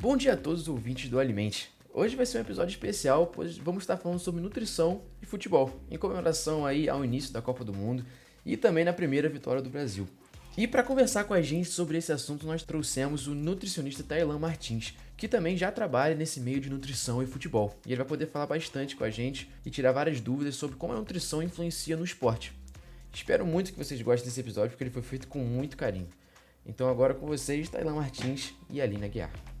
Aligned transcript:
Bom 0.00 0.16
dia 0.16 0.32
a 0.32 0.36
todos 0.36 0.62
os 0.62 0.68
ouvintes 0.68 1.10
do 1.10 1.20
Alimente. 1.20 1.70
Hoje 1.92 2.16
vai 2.16 2.24
ser 2.24 2.38
um 2.38 2.40
episódio 2.40 2.72
especial, 2.72 3.26
pois 3.26 3.58
vamos 3.58 3.82
estar 3.82 3.98
falando 3.98 4.18
sobre 4.18 4.40
nutrição 4.40 5.02
e 5.20 5.26
futebol, 5.26 5.78
em 5.90 5.98
comemoração 5.98 6.64
aí 6.64 6.88
ao 6.88 7.04
início 7.04 7.34
da 7.34 7.42
Copa 7.42 7.62
do 7.62 7.74
Mundo 7.74 8.02
e 8.42 8.56
também 8.56 8.82
na 8.82 8.94
primeira 8.94 9.28
vitória 9.28 9.60
do 9.60 9.68
Brasil. 9.68 10.08
E 10.56 10.66
para 10.66 10.82
conversar 10.82 11.24
com 11.24 11.34
a 11.34 11.42
gente 11.42 11.68
sobre 11.68 11.98
esse 11.98 12.10
assunto, 12.10 12.46
nós 12.46 12.62
trouxemos 12.62 13.26
o 13.26 13.34
nutricionista 13.34 14.02
Tailan 14.02 14.38
Martins, 14.38 14.96
que 15.18 15.28
também 15.28 15.54
já 15.54 15.70
trabalha 15.70 16.14
nesse 16.14 16.40
meio 16.40 16.62
de 16.62 16.70
nutrição 16.70 17.22
e 17.22 17.26
futebol. 17.26 17.78
E 17.84 17.90
ele 17.90 17.96
vai 17.96 18.06
poder 18.06 18.24
falar 18.24 18.46
bastante 18.46 18.96
com 18.96 19.04
a 19.04 19.10
gente 19.10 19.50
e 19.66 19.70
tirar 19.70 19.92
várias 19.92 20.18
dúvidas 20.18 20.56
sobre 20.56 20.76
como 20.76 20.94
a 20.94 20.96
nutrição 20.96 21.42
influencia 21.42 21.94
no 21.94 22.06
esporte. 22.06 22.54
Espero 23.12 23.44
muito 23.44 23.70
que 23.70 23.78
vocês 23.78 24.00
gostem 24.00 24.26
desse 24.26 24.40
episódio, 24.40 24.70
porque 24.70 24.84
ele 24.84 24.90
foi 24.90 25.02
feito 25.02 25.28
com 25.28 25.40
muito 25.40 25.76
carinho. 25.76 26.08
Então 26.64 26.88
agora 26.88 27.12
com 27.12 27.26
vocês, 27.26 27.68
Tailan 27.68 27.96
Martins 27.96 28.54
e 28.70 28.80
Alina 28.80 29.06
Guiar. 29.06 29.59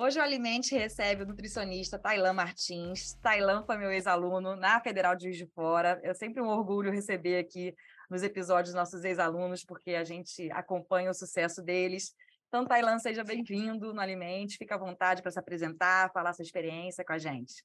Hoje 0.00 0.16
o 0.20 0.22
Alimente 0.22 0.76
recebe 0.76 1.24
o 1.24 1.26
nutricionista 1.26 1.98
Tailan 1.98 2.32
Martins. 2.32 3.14
Tailan 3.14 3.64
foi 3.64 3.76
meu 3.76 3.90
ex-aluno 3.90 4.54
na 4.54 4.80
Federal 4.80 5.16
de 5.16 5.24
Juiz 5.24 5.36
de 5.38 5.46
Fora. 5.48 5.98
É 6.04 6.14
sempre 6.14 6.40
um 6.40 6.46
orgulho 6.46 6.92
receber 6.92 7.36
aqui 7.36 7.74
nos 8.08 8.22
episódios 8.22 8.72
nossos 8.72 9.02
ex-alunos, 9.02 9.64
porque 9.64 9.96
a 9.96 10.04
gente 10.04 10.48
acompanha 10.52 11.10
o 11.10 11.14
sucesso 11.14 11.60
deles. 11.64 12.14
Então, 12.46 12.64
Tailan, 12.64 13.00
seja 13.00 13.24
bem-vindo 13.24 13.92
no 13.92 14.00
Alimente. 14.00 14.56
Fica 14.56 14.76
à 14.76 14.78
vontade 14.78 15.20
para 15.20 15.32
se 15.32 15.38
apresentar, 15.40 16.12
falar 16.12 16.32
sua 16.32 16.44
experiência 16.44 17.04
com 17.04 17.14
a 17.14 17.18
gente. 17.18 17.64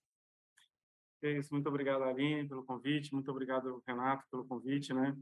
É 1.22 1.38
isso, 1.38 1.54
muito 1.54 1.70
obrigado, 1.70 2.04
Aline, 2.04 2.48
pelo 2.48 2.66
convite. 2.66 3.14
Muito 3.14 3.30
obrigado, 3.30 3.84
Renato, 3.88 4.26
pelo 4.32 4.44
convite, 4.44 4.92
né? 4.92 5.16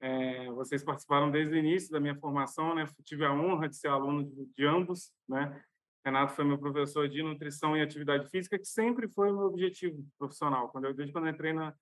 É, 0.00 0.50
vocês 0.50 0.84
participaram 0.84 1.30
desde 1.30 1.54
o 1.54 1.58
início 1.58 1.90
da 1.90 1.98
minha 1.98 2.14
formação, 2.16 2.74
né? 2.74 2.86
Tive 3.04 3.24
a 3.24 3.32
honra 3.32 3.70
de 3.70 3.76
ser 3.76 3.88
aluno 3.88 4.22
de, 4.22 4.44
de 4.54 4.66
ambos, 4.66 5.10
né? 5.26 5.64
Renato 6.08 6.32
foi 6.32 6.44
meu 6.44 6.58
professor 6.58 7.06
de 7.06 7.22
nutrição 7.22 7.76
e 7.76 7.82
atividade 7.82 8.26
física, 8.30 8.58
que 8.58 8.64
sempre 8.64 9.06
foi 9.08 9.30
o 9.30 9.36
meu 9.36 9.46
objetivo 9.46 10.02
profissional, 10.16 10.70
quando 10.70 10.86
eu, 10.86 10.94
desde 10.94 11.12
quando 11.12 11.26
eu 11.26 11.32
entrei 11.32 11.52
na, 11.52 11.74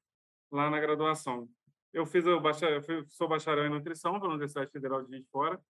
lá 0.50 0.68
na 0.68 0.80
graduação. 0.80 1.48
Eu 1.92 2.04
fiz 2.04 2.26
o 2.26 2.40
bacharel, 2.40 2.82
sou 3.08 3.28
bacharel 3.28 3.66
em 3.66 3.70
nutrição 3.70 4.18
pela 4.18 4.32
Universidade 4.32 4.70
Federal 4.72 5.00
de 5.02 5.10
Juiz 5.10 5.22
de 5.22 5.30
Fora, 5.30 5.60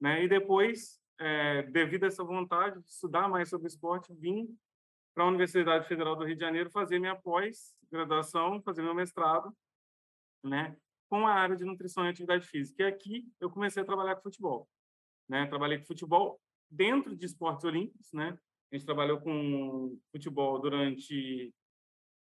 né? 0.00 0.22
E 0.22 0.28
depois, 0.28 1.00
é, 1.18 1.62
devido 1.64 2.04
a 2.04 2.06
essa 2.06 2.22
vontade 2.22 2.80
de 2.80 2.88
estudar 2.88 3.28
mais 3.28 3.48
sobre 3.48 3.66
esporte, 3.66 4.14
vim 4.14 4.56
para 5.12 5.24
a 5.24 5.28
Universidade 5.28 5.88
Federal 5.88 6.14
do 6.14 6.24
Rio 6.24 6.36
de 6.36 6.40
Janeiro 6.40 6.70
fazer 6.70 7.00
minha 7.00 7.16
pós-graduação, 7.16 8.62
fazer 8.62 8.82
meu 8.82 8.94
mestrado, 8.94 9.52
né? 10.44 10.76
Com 11.10 11.26
a 11.26 11.32
área 11.32 11.56
de 11.56 11.64
nutrição 11.64 12.06
e 12.06 12.10
atividade 12.10 12.46
física. 12.46 12.84
E 12.84 12.86
aqui 12.86 13.28
eu 13.40 13.50
comecei 13.50 13.82
a 13.82 13.86
trabalhar 13.86 14.14
com 14.14 14.22
futebol, 14.22 14.68
né? 15.28 15.46
Trabalhei 15.46 15.78
com 15.78 15.84
futebol 15.84 16.40
dentro 16.70 17.16
de 17.16 17.26
esportes 17.26 17.64
olímpicos, 17.64 18.12
né? 18.12 18.38
A 18.70 18.76
gente 18.76 18.84
trabalhou 18.84 19.20
com 19.20 19.98
futebol 20.12 20.60
durante 20.60 21.54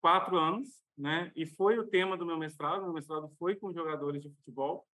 quatro 0.00 0.36
anos, 0.36 0.68
né? 0.96 1.32
E 1.34 1.46
foi 1.46 1.78
o 1.78 1.86
tema 1.86 2.16
do 2.16 2.26
meu 2.26 2.38
mestrado. 2.38 2.82
Meu 2.82 2.92
mestrado 2.92 3.28
foi 3.38 3.56
com 3.56 3.72
jogadores 3.72 4.22
de 4.22 4.30
futebol. 4.30 4.86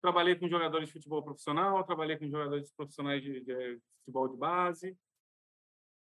Trabalhei 0.00 0.36
com 0.36 0.48
jogadores 0.48 0.88
de 0.88 0.92
futebol 0.92 1.22
profissional, 1.22 1.84
trabalhei 1.84 2.16
com 2.16 2.28
jogadores 2.28 2.72
profissionais 2.72 3.22
de, 3.22 3.40
de 3.40 3.80
futebol 4.00 4.28
de 4.28 4.36
base. 4.36 4.96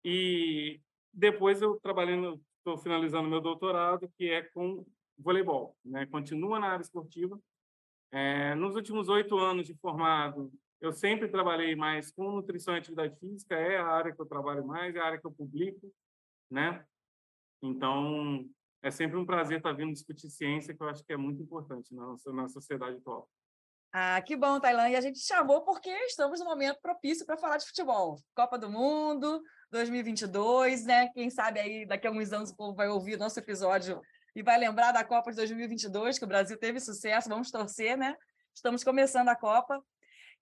E 0.05 0.81
depois 1.13 1.63
eu 1.63 1.79
trabalhei, 1.81 2.17
estou 2.59 2.79
finalizando 2.79 3.29
meu 3.29 3.41
doutorado, 3.41 4.11
que 4.17 4.31
é 4.31 4.43
com 4.43 4.85
voleibol, 5.19 5.77
né? 5.85 6.07
Continua 6.07 6.59
na 6.59 6.69
área 6.69 6.83
esportiva. 6.83 7.39
É, 8.11 8.55
nos 8.55 8.75
últimos 8.75 9.09
oito 9.09 9.39
anos 9.39 9.67
de 9.67 9.75
formado, 9.75 10.53
eu 10.83 10.93
sempre 10.93 11.29
trabalhei 11.29 11.77
mais 11.77 12.11
com 12.11 12.33
nutrição 12.33 12.75
e 12.75 12.79
atividade 12.79 13.17
física, 13.21 13.55
é 13.55 13.77
a 13.79 13.87
área 13.87 14.13
que 14.13 14.21
eu 14.21 14.27
trabalho 14.27 14.67
mais, 14.67 14.95
é 14.97 14.99
a 14.99 15.05
área 15.05 15.21
que 15.21 15.27
eu 15.27 15.31
publico, 15.31 15.91
né? 16.51 16.85
Então, 17.63 18.45
é 18.83 18.91
sempre 18.91 19.17
um 19.17 19.25
prazer 19.25 19.59
estar 19.59 19.73
vindo 19.73 19.93
discutir 19.93 20.29
ciência, 20.29 20.75
que 20.75 20.83
eu 20.83 20.89
acho 20.89 21.05
que 21.05 21.13
é 21.13 21.17
muito 21.17 21.41
importante 21.41 21.95
na, 21.95 22.17
na 22.35 22.49
sociedade 22.49 22.97
atual. 22.97 23.31
Ah, 23.93 24.21
que 24.23 24.35
bom, 24.35 24.59
Tailan. 24.59 24.89
E 24.89 24.97
a 24.97 25.01
gente 25.01 25.21
chamou 25.21 25.63
porque 25.63 25.91
estamos 26.07 26.41
no 26.41 26.47
momento 26.47 26.81
propício 26.81 27.25
para 27.25 27.37
falar 27.37 27.59
de 27.59 27.67
futebol. 27.67 28.17
Copa 28.35 28.59
do 28.59 28.69
Mundo 28.69 29.41
2022, 29.71 30.85
né? 30.85 31.11
Quem 31.11 31.31
sabe 31.31 31.61
aí 31.61 31.87
daqui 31.87 32.09
a 32.09 32.11
alguns 32.11 32.33
anos 32.33 32.51
o 32.51 32.57
povo 32.57 32.75
vai 32.75 32.89
ouvir 32.89 33.17
nosso 33.19 33.39
episódio 33.39 34.01
e 34.35 34.43
vai 34.43 34.59
lembrar 34.59 34.91
da 34.91 35.05
Copa 35.05 35.31
de 35.31 35.37
2022, 35.37 36.19
que 36.19 36.25
o 36.25 36.29
Brasil 36.29 36.59
teve 36.59 36.81
sucesso. 36.81 37.29
Vamos 37.29 37.53
torcer, 37.53 37.97
né? 37.97 38.17
Estamos 38.53 38.83
começando 38.83 39.29
a 39.29 39.37
Copa. 39.37 39.81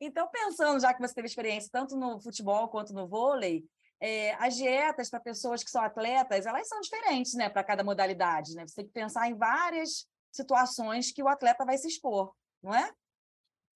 Então, 0.00 0.28
pensando, 0.28 0.81
já 0.81 0.94
que 0.94 1.00
você 1.00 1.15
teve 1.15 1.27
experiência 1.27 1.69
tanto 1.71 1.97
no 1.97 2.21
futebol 2.21 2.69
quanto 2.69 2.94
no 2.94 3.06
vôlei, 3.06 3.65
é, 4.00 4.33
as 4.34 4.56
dietas 4.56 5.11
para 5.11 5.21
pessoas 5.21 5.62
que 5.62 5.71
são 5.71 5.83
atletas, 5.83 6.47
elas 6.47 6.66
são 6.66 6.81
diferentes, 6.81 7.34
né, 7.34 7.50
para 7.50 7.62
cada 7.62 7.84
modalidade, 7.84 8.55
né? 8.55 8.66
Você 8.66 8.77
tem 8.77 8.87
que 8.87 8.93
pensar 8.93 9.28
em 9.28 9.37
várias 9.37 10.09
situações 10.33 11.12
que 11.12 11.22
o 11.22 11.28
atleta 11.28 11.66
vai 11.66 11.77
se 11.77 11.87
expor, 11.87 12.34
não 12.62 12.75
é? 12.75 12.91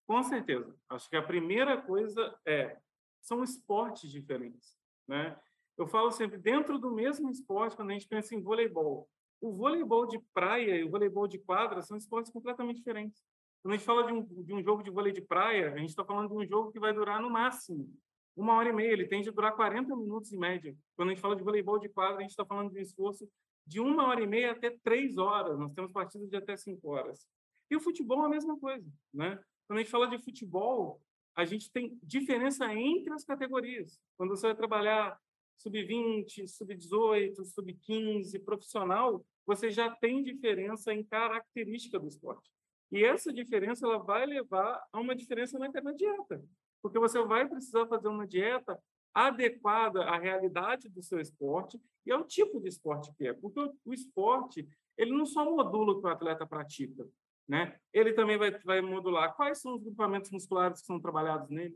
Com 0.07 0.23
certeza. 0.23 0.75
Acho 0.89 1.09
que 1.09 1.15
a 1.15 1.21
primeira 1.21 1.79
coisa 1.81 2.35
é 2.45 2.77
são 3.21 3.43
esportes 3.43 4.11
diferentes, 4.11 4.75
né? 5.07 5.39
Eu 5.77 5.87
falo 5.87 6.11
sempre 6.11 6.37
dentro 6.37 6.79
do 6.79 6.91
mesmo 6.91 7.29
esporte 7.29 7.75
quando 7.75 7.89
a 7.89 7.93
gente 7.93 8.07
pensa 8.07 8.33
em 8.33 8.41
voleibol. 8.41 9.09
O 9.41 9.51
voleibol 9.51 10.07
de 10.07 10.19
praia 10.33 10.77
e 10.77 10.83
o 10.83 10.89
voleibol 10.89 11.27
de 11.27 11.37
quadra 11.37 11.81
são 11.81 11.97
esportes 11.97 12.31
completamente 12.31 12.77
diferentes. 12.77 13.21
Quando 13.65 13.73
a 13.73 13.77
gente 13.77 13.85
fala 13.87 14.05
de 14.05 14.13
um, 14.13 14.43
de 14.43 14.53
um 14.53 14.61
jogo 14.61 14.83
de 14.83 14.91
vôlei 14.91 15.11
de 15.11 15.21
praia, 15.21 15.73
a 15.73 15.77
gente 15.79 15.89
está 15.89 16.05
falando 16.05 16.29
de 16.29 16.35
um 16.35 16.45
jogo 16.45 16.71
que 16.71 16.79
vai 16.79 16.93
durar 16.93 17.19
no 17.19 17.31
máximo 17.31 17.91
uma 18.35 18.53
hora 18.53 18.69
e 18.69 18.71
meia. 18.71 18.91
Ele 18.91 19.07
tende 19.07 19.27
a 19.27 19.31
durar 19.31 19.55
40 19.55 19.95
minutos 19.95 20.31
em 20.31 20.37
média. 20.37 20.77
Quando 20.95 21.09
a 21.09 21.13
gente 21.15 21.21
fala 21.21 21.35
de 21.35 21.41
voleibol 21.41 21.79
de 21.79 21.89
quadra, 21.89 22.17
a 22.17 22.21
gente 22.21 22.29
está 22.29 22.45
falando 22.45 22.71
de 22.71 22.77
um 22.77 22.81
esforço 22.83 23.27
de 23.65 23.79
uma 23.79 24.05
hora 24.05 24.21
e 24.21 24.27
meia 24.27 24.51
até 24.51 24.69
três 24.83 25.17
horas. 25.17 25.57
Nós 25.57 25.73
temos 25.73 25.91
partidas 25.91 26.29
de 26.29 26.37
até 26.37 26.55
cinco 26.55 26.89
horas. 26.89 27.25
E 27.67 27.75
o 27.75 27.79
futebol 27.79 28.21
é 28.21 28.27
a 28.27 28.29
mesma 28.29 28.55
coisa, 28.59 28.87
né? 29.11 29.39
Quando 29.67 29.79
a 29.79 29.81
gente 29.81 29.89
fala 29.89 30.07
de 30.07 30.19
futebol, 30.19 31.01
a 31.35 31.43
gente 31.43 31.71
tem 31.71 31.97
diferença 32.03 32.71
entre 32.71 33.11
as 33.13 33.25
categorias. 33.25 33.99
Quando 34.15 34.29
você 34.29 34.45
vai 34.45 34.55
trabalhar 34.55 35.19
sub-20, 35.57 36.47
sub-18, 36.47 37.43
sub-15, 37.43 38.43
profissional, 38.45 39.25
você 39.43 39.71
já 39.71 39.89
tem 39.89 40.21
diferença 40.21 40.93
em 40.93 41.03
característica 41.03 41.97
do 41.97 42.07
esporte. 42.07 42.54
E 42.95 43.03
essa 43.03 43.33
diferença 43.33 43.85
ela 43.85 43.97
vai 43.97 44.25
levar 44.25 44.81
a 44.93 45.01
uma 45.01 45.13
diferença 45.13 45.59
na, 45.59 45.67
dieta, 45.91 46.41
porque 46.81 46.97
você 46.97 47.21
vai 47.21 47.45
precisar 47.45 47.85
fazer 47.87 48.07
uma 48.07 48.25
dieta 48.25 48.81
adequada 49.13 50.05
à 50.05 50.17
realidade 50.17 50.87
do 50.87 51.03
seu 51.03 51.19
esporte 51.19 51.77
e 52.05 52.11
ao 52.13 52.23
tipo 52.23 52.57
de 52.57 52.69
esporte 52.69 53.13
que 53.17 53.27
é, 53.27 53.33
porque 53.33 53.59
o, 53.59 53.77
o 53.83 53.93
esporte 53.93 54.65
ele 54.97 55.11
não 55.11 55.25
só 55.25 55.43
modula 55.43 55.91
o 55.91 55.99
que 55.99 56.07
o 56.07 56.09
atleta 56.09 56.47
pratica, 56.47 57.05
né? 57.45 57.77
Ele 57.91 58.13
também 58.13 58.37
vai, 58.37 58.51
vai 58.59 58.79
modular 58.79 59.35
quais 59.35 59.59
são 59.59 59.75
os 59.75 59.83
grupamentos 59.83 60.31
musculares 60.31 60.79
que 60.79 60.87
são 60.87 60.97
trabalhados 60.97 61.49
nele, 61.49 61.75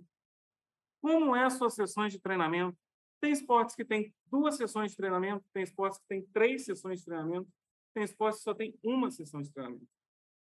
como 1.02 1.36
é 1.36 1.44
as 1.44 1.56
suas 1.56 1.76
sessões 1.76 2.14
de 2.14 2.20
treinamento. 2.20 2.78
Tem 3.20 3.34
esportes 3.34 3.76
que 3.76 3.84
tem 3.84 4.16
duas 4.26 4.56
sessões 4.56 4.92
de 4.92 4.98
treinamento, 4.98 5.44
tem 5.52 5.64
esportes 5.64 6.00
que 6.00 6.08
tem 6.08 6.26
três 6.28 6.64
sessões 6.64 7.00
de 7.00 7.06
treinamento, 7.08 7.50
tem 7.94 8.06
esportes 8.06 8.40
que 8.40 8.46
só 8.46 8.54
tem 8.54 8.74
uma 8.82 9.12
sessão 9.12 9.42
de 9.42 9.52
treinamento. 9.52 9.99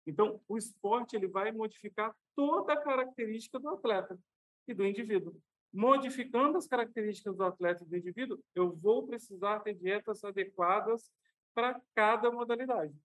Então, 0.09 0.41
o 0.49 0.57
esporte 0.57 1.15
ele 1.15 1.29
vai 1.29 1.53
modificar 1.53 2.17
toda 2.35 2.73
a 2.73 2.81
característica 2.81 3.59
do 3.59 3.69
atleta 3.69 4.19
e 4.67 4.73
do 4.73 4.87
indivíduo. 4.87 5.39
Modificando 5.71 6.57
as 6.57 6.67
características 6.67 7.37
do 7.37 7.45
atleta 7.45 7.85
e 7.85 7.87
do 7.87 7.95
indivíduo, 7.95 8.43
eu 8.55 8.75
vou 8.75 9.07
precisar 9.07 9.61
ter 9.61 9.75
dietas 9.75 10.25
adequadas 10.25 11.13
para 11.55 11.79
cada 11.95 12.31
modalidade. 12.31 12.99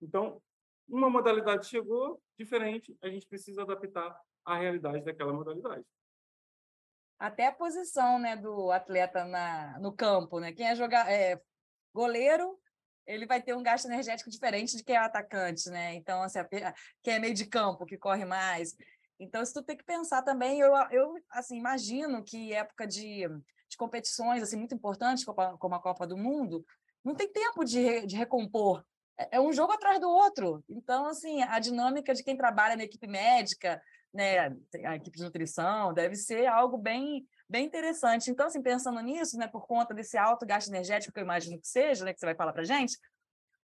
Então, 0.00 0.40
uma 0.88 1.10
modalidade 1.10 1.66
chegou 1.66 2.18
diferente, 2.38 2.96
a 3.02 3.10
gente 3.10 3.26
precisa 3.26 3.60
adaptar 3.60 4.18
à 4.42 4.56
realidade 4.56 5.04
daquela 5.04 5.34
modalidade. 5.34 5.84
Até 7.18 7.48
a 7.48 7.52
posição 7.52 8.18
né, 8.18 8.36
do 8.36 8.70
atleta 8.70 9.22
na, 9.26 9.78
no 9.80 9.92
campo, 9.92 10.40
né? 10.40 10.52
Quem 10.52 10.68
é 10.68 10.74
jogar 10.74 11.12
é, 11.12 11.38
goleiro 11.92 12.57
ele 13.08 13.26
vai 13.26 13.42
ter 13.42 13.56
um 13.56 13.62
gasto 13.62 13.86
energético 13.86 14.30
diferente 14.30 14.76
de 14.76 14.84
quem 14.84 14.94
é 14.94 14.98
atacante, 14.98 15.70
né? 15.70 15.94
Então, 15.94 16.22
assim, 16.22 16.38
quem 17.02 17.14
é 17.14 17.18
meio 17.18 17.34
de 17.34 17.46
campo, 17.46 17.86
que 17.86 17.96
corre 17.96 18.26
mais. 18.26 18.76
Então, 19.18 19.42
isso 19.42 19.54
tu 19.54 19.62
tem 19.62 19.76
que 19.76 19.84
pensar 19.84 20.22
também. 20.22 20.60
Eu, 20.60 20.74
eu 20.90 21.14
assim, 21.30 21.56
imagino 21.56 22.22
que 22.22 22.52
época 22.52 22.86
de, 22.86 23.26
de 23.68 23.76
competições 23.78 24.42
assim 24.42 24.56
muito 24.56 24.74
importantes, 24.74 25.24
como 25.24 25.74
a 25.74 25.82
Copa 25.82 26.06
do 26.06 26.18
Mundo, 26.18 26.64
não 27.02 27.14
tem 27.14 27.32
tempo 27.32 27.64
de, 27.64 28.06
de 28.06 28.14
recompor. 28.14 28.84
É, 29.18 29.36
é 29.36 29.40
um 29.40 29.52
jogo 29.52 29.72
atrás 29.72 29.98
do 29.98 30.08
outro. 30.08 30.62
Então, 30.68 31.06
assim, 31.06 31.42
a 31.42 31.58
dinâmica 31.58 32.14
de 32.14 32.22
quem 32.22 32.36
trabalha 32.36 32.76
na 32.76 32.84
equipe 32.84 33.06
médica, 33.06 33.82
né, 34.12 34.54
a 34.84 34.96
equipe 34.96 35.16
de 35.16 35.24
nutrição, 35.24 35.94
deve 35.94 36.14
ser 36.14 36.46
algo 36.46 36.76
bem 36.76 37.26
bem 37.48 37.66
interessante. 37.66 38.30
Então, 38.30 38.46
assim, 38.46 38.62
pensando 38.62 39.00
nisso, 39.00 39.36
né, 39.38 39.48
por 39.48 39.66
conta 39.66 39.94
desse 39.94 40.16
alto 40.16 40.46
gasto 40.46 40.68
energético 40.68 41.12
que 41.12 41.20
eu 41.20 41.24
imagino 41.24 41.60
que 41.60 41.66
seja, 41.66 42.04
né, 42.04 42.12
que 42.12 42.20
você 42.20 42.26
vai 42.26 42.34
falar 42.34 42.52
para 42.52 42.64
gente, 42.64 42.98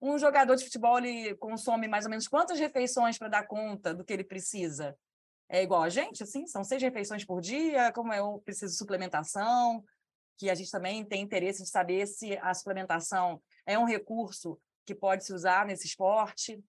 um 0.00 0.18
jogador 0.18 0.54
de 0.56 0.64
futebol 0.64 0.98
ele 0.98 1.34
consome 1.36 1.88
mais 1.88 2.04
ou 2.04 2.10
menos 2.10 2.28
quantas 2.28 2.58
refeições 2.58 3.18
para 3.18 3.28
dar 3.28 3.46
conta 3.46 3.94
do 3.94 4.04
que 4.04 4.12
ele 4.12 4.24
precisa? 4.24 4.96
é 5.48 5.62
igual 5.62 5.82
a 5.82 5.88
gente, 5.88 6.22
assim? 6.22 6.46
São 6.46 6.64
seis 6.64 6.82
refeições 6.82 7.24
por 7.24 7.40
dia? 7.40 7.92
Como 7.92 8.12
é? 8.12 8.18
Eu 8.18 8.40
preciso 8.44 8.72
de 8.72 8.78
suplementação? 8.78 9.84
Que 10.36 10.50
a 10.50 10.54
gente 10.54 10.70
também 10.70 11.04
tem 11.04 11.22
interesse 11.22 11.62
de 11.62 11.68
saber 11.68 12.06
se 12.06 12.36
a 12.38 12.52
suplementação 12.54 13.40
é 13.66 13.78
um 13.78 13.84
recurso 13.84 14.58
que 14.84 14.94
pode 14.94 15.24
se 15.24 15.32
usar 15.32 15.66
nesse 15.66 15.86
esporte. 15.86 16.62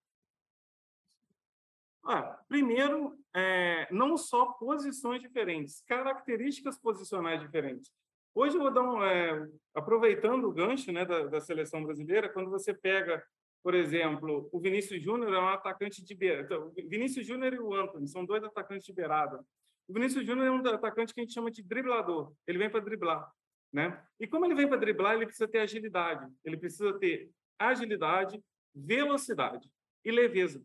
Ah, 2.07 2.40
primeiro, 2.48 3.18
é, 3.34 3.88
não 3.92 4.16
só 4.16 4.46
posições 4.54 5.22
diferentes, 5.22 5.84
características 5.88 6.78
posicionais 6.78 7.42
diferentes. 7.42 7.92
Hoje 8.36 8.56
eu 8.56 8.62
vou 8.62 8.72
dar 8.72 8.84
um, 8.84 9.04
é, 9.04 9.50
aproveitando 9.74 10.46
o 10.46 10.52
gancho 10.52 10.92
né, 10.92 11.04
da, 11.04 11.25
da, 11.25 11.40
seleção 11.42 11.84
brasileira, 11.84 12.30
quando 12.30 12.52
você 12.52 12.74
pega, 12.74 13.25
por 13.63 13.74
exemplo, 13.74 14.48
o 14.52 14.60
Vinícius 14.60 15.02
Júnior 15.02 15.34
é 15.34 15.40
um 15.40 15.48
atacante 15.48 16.04
de 16.04 16.13
beirada. 16.13 16.44
Então, 16.44 16.72
Vinícius 16.88 17.25
Júnior 17.25 17.54
e 17.54 17.60
o 17.60 17.74
Antony 17.74 18.08
são 18.08 18.24
dois 18.24 18.44
atacantes 18.44 18.86
de 18.86 18.94
beirada. 18.94 19.44
O 19.88 19.94
Vinícius 19.94 20.25
Júnior 20.25 20.46
é 20.46 20.51
um 20.51 20.75
atacante 20.75 21.12
que 21.12 21.22
a 21.22 21.24
gente 21.24 21.34
chama 21.34 21.50
de 21.50 21.63
driblador. 21.63 22.34
Ele 22.46 22.60
vem 22.60 22.69
para 22.69 22.81
driblar, 22.81 23.31
né? 23.74 24.00
E 24.19 24.28
como 24.28 24.46
ele 24.46 24.54
vem 24.54 24.68
para 24.68 24.78
driblar, 24.78 25.16
ele 25.16 25.25
precisa 25.25 25.48
ter 25.48 25.60
agilidade. 25.60 26.31
Ele 26.44 26.58
precisa 26.58 26.94
ter 27.00 27.31
agilidade, 27.58 28.40
velocidade 28.75 29.72
e 30.04 30.12
leveza. 30.12 30.63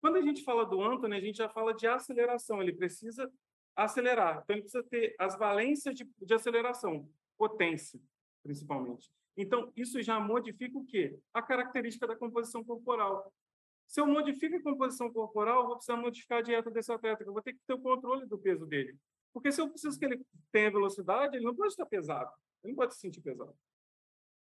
Quando 0.00 0.16
a 0.16 0.22
gente 0.22 0.42
fala 0.42 0.64
do 0.64 0.82
Anthony, 0.82 1.16
a 1.16 1.20
gente 1.20 1.36
já 1.36 1.48
fala 1.48 1.74
de 1.74 1.86
aceleração. 1.86 2.62
Ele 2.62 2.72
precisa 2.72 3.30
acelerar. 3.76 4.40
Então, 4.42 4.56
ele 4.56 4.62
precisa 4.62 4.82
ter 4.84 5.14
as 5.18 5.38
valências 5.38 5.94
de, 5.94 6.08
de 6.20 6.34
aceleração, 6.34 7.08
potência, 7.36 8.00
principalmente. 8.42 9.10
Então, 9.36 9.72
isso 9.76 10.02
já 10.02 10.18
modifica 10.18 10.78
o 10.78 10.84
quê? 10.84 11.18
A 11.32 11.42
característica 11.42 12.06
da 12.06 12.16
composição 12.16 12.64
corporal. 12.64 13.32
Se 13.86 14.00
eu 14.00 14.06
modifico 14.06 14.56
a 14.56 14.62
composição 14.62 15.12
corporal, 15.12 15.60
eu 15.60 15.66
vou 15.66 15.76
precisar 15.76 15.96
modificar 15.96 16.38
a 16.38 16.42
dieta 16.42 16.70
desse 16.70 16.92
atleta, 16.92 17.24
eu 17.24 17.32
vou 17.32 17.42
ter 17.42 17.54
que 17.54 17.60
ter 17.66 17.74
o 17.74 17.80
controle 17.80 18.26
do 18.26 18.38
peso 18.38 18.66
dele. 18.66 18.96
Porque 19.32 19.50
se 19.50 19.60
eu 19.60 19.68
preciso 19.68 19.98
que 19.98 20.04
ele 20.04 20.20
tenha 20.52 20.70
velocidade, 20.70 21.36
ele 21.36 21.44
não 21.44 21.54
pode 21.54 21.72
estar 21.72 21.86
pesado, 21.86 22.30
ele 22.62 22.72
não 22.72 22.76
pode 22.76 22.94
se 22.94 23.00
sentir 23.00 23.20
pesado. 23.20 23.54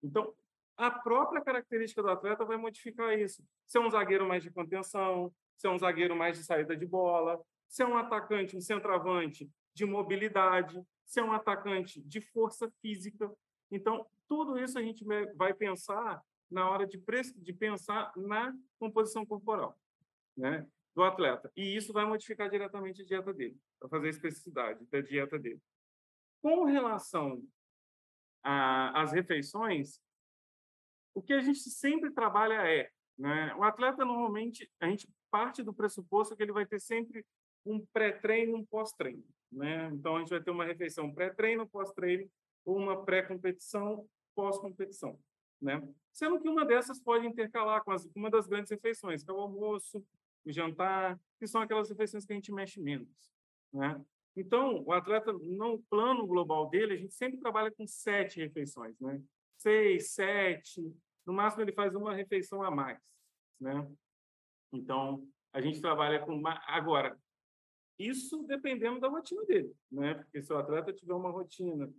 Então, 0.03 0.35
a 0.77 0.91
própria 0.91 1.41
característica 1.41 2.03
do 2.03 2.11
atleta 2.11 2.45
vai 2.45 2.57
modificar 2.57 3.19
isso. 3.19 3.43
Se 3.67 3.79
é 3.79 3.81
um 3.81 3.91
zagueiro 3.91 4.27
mais 4.27 4.43
de 4.43 4.51
contenção, 4.51 5.33
se 5.57 5.67
é 5.67 5.71
um 5.71 5.79
zagueiro 5.79 6.15
mais 6.15 6.39
de 6.39 6.45
saída 6.45 6.77
de 6.77 6.87
bola, 6.87 7.43
se 7.69 7.83
é 7.83 7.87
um 7.87 7.97
atacante, 7.97 8.57
um 8.57 8.61
centroavante 8.61 9.51
de 9.75 9.85
mobilidade, 9.85 10.83
se 11.05 11.21
é 11.21 11.25
um 11.25 11.33
atacante 11.33 12.01
de 12.03 12.21
força 12.21 12.71
física. 12.81 13.31
Então, 13.71 14.07
tudo 14.29 14.59
isso 14.59 14.79
a 14.79 14.83
gente 14.83 15.05
vai 15.37 15.55
pensar 15.55 16.23
na 16.51 16.69
hora 16.71 16.87
de, 16.87 17.03
de 17.37 17.53
pensar 17.53 18.13
na 18.17 18.55
composição 18.79 19.27
corporal 19.27 19.79
né, 20.37 20.67
do 20.95 21.03
atleta. 21.03 21.51
E 21.57 21.77
isso 21.77 21.93
vai 21.93 22.05
modificar 22.05 22.49
diretamente 22.49 23.03
a 23.03 23.05
dieta 23.05 23.33
dele, 23.33 23.59
para 23.79 23.89
fazer 23.89 24.07
a 24.07 24.11
especificidade 24.11 24.85
da 24.87 25.01
dieta 25.01 25.39
dele. 25.39 25.61
Com 26.41 26.65
relação 26.65 27.43
às 28.43 29.13
refeições, 29.13 30.01
o 31.15 31.23
que 31.23 31.33
a 31.33 31.41
gente 31.41 31.59
sempre 31.59 32.11
trabalha 32.13 32.55
é, 32.69 32.91
né, 33.19 33.55
o 33.57 33.65
atleta 33.65 34.05
normalmente, 34.05 34.71
a 34.79 34.87
gente 34.89 35.09
parte 35.31 35.63
do 35.63 35.75
pressuposto 35.75 36.37
que 36.37 36.43
ele 36.43 36.53
vai 36.53 36.67
ter 36.67 36.81
sempre 36.81 37.25
um 37.65 37.85
pré-treino 37.93 38.53
e 38.53 38.55
um 38.55 38.65
pós-treino. 38.65 39.25
Né? 39.51 39.91
Então, 39.93 40.17
a 40.17 40.19
gente 40.21 40.31
vai 40.31 40.43
ter 40.43 40.51
uma 40.51 40.65
refeição 40.65 41.13
pré-treino, 41.13 41.67
pós-treino, 41.67 42.29
uma 42.65 43.05
pré-competição, 43.05 44.09
pós-competição. 44.35 45.19
Né? 45.61 45.83
Sendo 46.13 46.39
que 46.41 46.49
uma 46.49 46.65
dessas 46.65 47.01
pode 47.01 47.27
intercalar 47.27 47.83
com 47.85 47.93
as, 47.93 48.05
uma 48.15 48.31
das 48.31 48.47
grandes 48.47 48.71
refeições, 48.71 49.23
que 49.23 49.31
é 49.31 49.35
o 49.35 49.41
almoço, 49.41 50.05
o 50.45 50.53
jantar, 50.53 51.19
que 51.39 51.47
são 51.47 51.61
aquelas 51.61 51.89
refeições 51.89 52.25
que 52.25 52.33
a 52.33 52.37
gente 52.37 52.53
mexe 52.53 52.81
menos. 52.81 53.09
Né? 53.73 54.01
Então, 54.37 54.83
o 54.85 54.93
atleta, 54.93 55.33
no 55.33 55.79
plano 55.89 56.27
global 56.27 56.69
dele, 56.69 56.93
a 56.93 56.97
gente 56.97 57.15
sempre 57.15 57.39
trabalha 57.39 57.71
com 57.71 57.87
sete 57.87 58.39
refeições, 58.39 58.99
né? 59.01 59.21
Seis, 59.57 60.11
sete, 60.11 60.95
no 61.25 61.33
máximo 61.33 61.63
ele 61.63 61.73
faz 61.73 61.95
uma 61.95 62.15
refeição 62.15 62.63
a 62.63 62.71
mais, 62.71 63.01
né? 63.59 63.91
Então, 64.73 65.27
a 65.53 65.61
gente 65.61 65.81
trabalha 65.81 66.25
com... 66.25 66.43
Agora, 66.67 67.19
isso 67.99 68.43
dependendo 68.45 69.01
da 69.01 69.09
rotina 69.09 69.45
dele, 69.45 69.75
né? 69.91 70.15
Porque 70.15 70.43
se 70.43 70.53
o 70.53 70.59
atleta 70.59 70.93
tiver 70.93 71.15
uma 71.15 71.31
rotina 71.31 71.91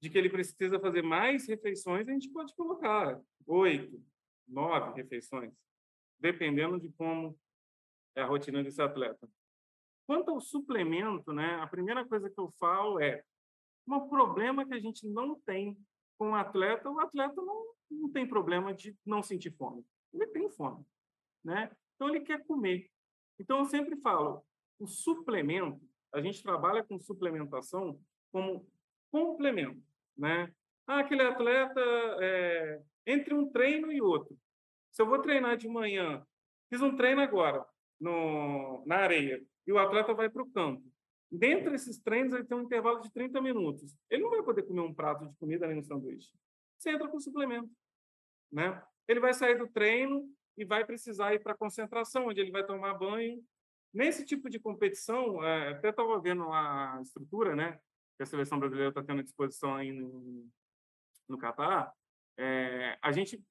de 0.00 0.10
que 0.10 0.18
ele 0.18 0.30
precisa 0.30 0.78
fazer 0.78 1.02
mais 1.02 1.46
refeições, 1.48 2.08
a 2.08 2.12
gente 2.12 2.30
pode 2.30 2.54
colocar 2.54 3.20
oito, 3.46 4.00
nove 4.46 5.00
refeições, 5.00 5.52
dependendo 6.20 6.78
de 6.78 6.88
como 6.92 7.38
é 8.14 8.22
a 8.22 8.26
rotina 8.26 8.62
desse 8.62 8.80
atleta. 8.80 9.28
Quanto 10.06 10.30
ao 10.30 10.40
suplemento, 10.40 11.32
né? 11.32 11.54
A 11.56 11.66
primeira 11.66 12.04
coisa 12.06 12.28
que 12.28 12.38
eu 12.38 12.50
falo 12.58 13.00
é 13.00 13.24
um 13.88 14.08
problema 14.08 14.66
que 14.66 14.74
a 14.74 14.80
gente 14.80 15.06
não 15.08 15.40
tem 15.40 15.76
com 16.18 16.30
o 16.30 16.34
atleta, 16.34 16.88
o 16.88 17.00
atleta 17.00 17.40
não, 17.42 17.74
não 17.90 18.10
tem 18.10 18.28
problema 18.28 18.72
de 18.72 18.96
não 19.04 19.22
sentir 19.22 19.50
fome. 19.56 19.84
Ele 20.12 20.26
tem 20.28 20.48
fome, 20.50 20.84
né? 21.44 21.70
Então 21.94 22.08
ele 22.08 22.20
quer 22.20 22.44
comer. 22.46 22.90
Então 23.38 23.58
eu 23.58 23.64
sempre 23.66 23.96
falo, 23.96 24.44
o 24.78 24.86
suplemento, 24.86 25.80
a 26.12 26.20
gente 26.20 26.42
trabalha 26.42 26.82
com 26.82 26.98
suplementação 26.98 28.00
como 28.30 28.66
complemento, 29.10 29.82
né? 30.16 30.52
Ah, 30.86 31.00
aquele 31.00 31.22
atleta, 31.22 31.80
é, 32.20 32.82
entre 33.06 33.34
um 33.34 33.50
treino 33.50 33.92
e 33.92 34.00
outro. 34.00 34.36
Se 34.90 35.00
eu 35.00 35.06
vou 35.06 35.20
treinar 35.20 35.56
de 35.56 35.68
manhã, 35.68 36.24
fiz 36.68 36.82
um 36.82 36.96
treino 36.96 37.20
agora 37.20 37.64
no, 38.00 38.84
na 38.86 38.96
areia, 38.96 39.42
e 39.66 39.72
o 39.72 39.78
atleta 39.78 40.12
vai 40.12 40.28
para 40.28 40.42
o 40.42 40.50
campo. 40.50 40.82
Dentro 41.30 41.70
desses 41.70 41.98
treinos, 41.98 42.34
ele 42.34 42.44
tem 42.44 42.58
um 42.58 42.62
intervalo 42.62 43.00
de 43.00 43.10
30 43.10 43.40
minutos. 43.40 43.96
Ele 44.10 44.22
não 44.22 44.30
vai 44.30 44.42
poder 44.42 44.64
comer 44.64 44.82
um 44.82 44.92
prato 44.92 45.26
de 45.26 45.34
comida 45.36 45.66
nem 45.66 45.78
um 45.78 45.82
sanduíche. 45.82 46.30
Você 46.76 46.90
entra 46.90 47.08
com 47.08 47.18
suplemento. 47.18 47.70
Né? 48.50 48.82
Ele 49.08 49.20
vai 49.20 49.32
sair 49.32 49.56
do 49.56 49.66
treino 49.68 50.28
e 50.56 50.64
vai 50.64 50.84
precisar 50.84 51.34
ir 51.34 51.40
para 51.40 51.52
a 51.52 51.56
concentração, 51.56 52.28
onde 52.28 52.40
ele 52.40 52.50
vai 52.50 52.64
tomar 52.64 52.94
banho, 52.94 53.42
Nesse 53.92 54.24
tipo 54.24 54.48
de 54.48 54.58
competição, 54.58 55.44
é, 55.44 55.68
até 55.68 55.90
estava 55.90 56.18
vendo 56.18 56.50
a 56.50 56.98
estrutura, 57.02 57.54
né, 57.54 57.78
que 58.16 58.22
a 58.22 58.26
seleção 58.26 58.58
brasileira 58.58 58.88
está 58.88 59.02
tendo 59.02 59.20
à 59.20 59.22
disposição 59.22 59.74
aí 59.74 59.92
no, 59.92 60.48
no 61.28 61.36
Catar, 61.36 61.92
é, 62.38 62.96
a 63.02 63.12
gente, 63.12 63.42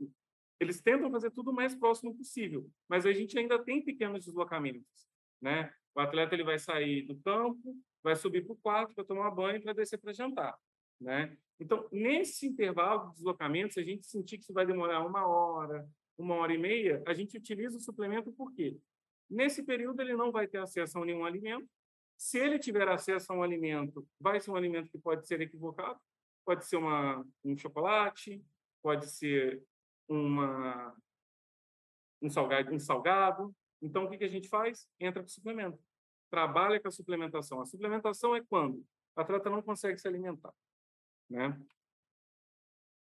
eles 0.60 0.82
tentam 0.82 1.12
fazer 1.12 1.30
tudo 1.30 1.52
o 1.52 1.54
mais 1.54 1.76
próximo 1.76 2.16
possível, 2.16 2.68
mas 2.90 3.06
a 3.06 3.14
gente 3.14 3.38
ainda 3.38 3.64
tem 3.64 3.84
pequenos 3.84 4.26
deslocamentos, 4.26 5.08
né? 5.40 5.72
O 5.94 6.00
atleta 6.00 6.34
ele 6.34 6.44
vai 6.44 6.58
sair 6.58 7.04
do 7.04 7.16
campo, 7.18 7.78
vai 8.02 8.16
subir 8.16 8.44
para 8.44 8.54
o 8.54 8.58
quarto 8.58 8.96
para 8.96 9.04
tomar 9.04 9.30
banho 9.30 9.62
para 9.62 9.74
descer 9.74 10.00
para 10.00 10.12
jantar, 10.12 10.58
né? 11.00 11.38
Então, 11.60 11.88
nesse 11.92 12.48
intervalo 12.48 13.10
de 13.10 13.18
deslocamento, 13.18 13.76
se 13.76 13.80
a 13.80 13.84
gente 13.84 14.08
sentir 14.08 14.40
que 14.40 14.44
isso 14.44 14.54
vai 14.54 14.66
demorar 14.66 15.06
uma 15.06 15.28
hora, 15.28 15.88
uma 16.22 16.36
hora 16.36 16.54
e 16.54 16.58
meia, 16.58 17.04
a 17.06 17.14
gente 17.14 17.38
utiliza 17.38 17.78
o 17.78 17.82
suplemento 17.82 18.32
por 18.32 18.52
quê? 18.54 18.78
Nesse 19.30 19.64
período, 19.64 20.02
ele 20.02 20.16
não 20.16 20.32
vai 20.32 20.48
ter 20.48 20.58
acesso 20.58 20.98
a 20.98 21.06
nenhum 21.06 21.26
alimento. 21.26 21.68
Se 22.18 22.38
ele 22.38 22.60
tiver 22.60 22.88
acesso 22.88 23.32
a 23.32 23.36
um 23.36 23.44
alimento, 23.44 24.08
vai 24.20 24.40
ser 24.40 24.52
um 24.52 24.56
alimento 24.56 24.92
que 24.92 25.00
pode 25.00 25.26
ser 25.26 25.42
equivocado. 25.42 26.00
Pode 26.46 26.66
ser 26.66 26.78
uma, 26.78 27.26
um 27.44 27.56
chocolate, 27.56 28.44
pode 28.82 29.10
ser 29.10 29.64
uma, 30.08 30.96
um, 32.22 32.30
salgado, 32.30 32.74
um 32.74 32.80
salgado. 32.80 33.56
Então, 33.82 34.04
o 34.04 34.10
que, 34.10 34.18
que 34.18 34.24
a 34.24 34.30
gente 34.30 34.50
faz? 34.50 34.88
Entra 35.00 35.22
com 35.22 35.30
suplemento. 35.30 35.80
Trabalha 36.30 36.80
com 36.80 36.88
a 36.88 36.92
suplementação. 36.92 37.62
A 37.62 37.66
suplementação 37.66 38.36
é 38.36 38.44
quando 38.44 38.86
o 39.16 39.22
atleta 39.22 39.50
não 39.50 39.62
consegue 39.62 39.98
se 39.98 40.08
alimentar. 40.08 40.54
Né? 41.30 41.58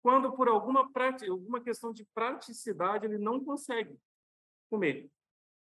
Quando, 0.01 0.31
por 0.33 0.47
alguma, 0.47 0.89
alguma 1.29 1.61
questão 1.61 1.91
de 1.91 2.05
praticidade, 2.13 3.05
ele 3.05 3.17
não 3.17 3.43
consegue 3.43 3.97
comer. 4.69 5.09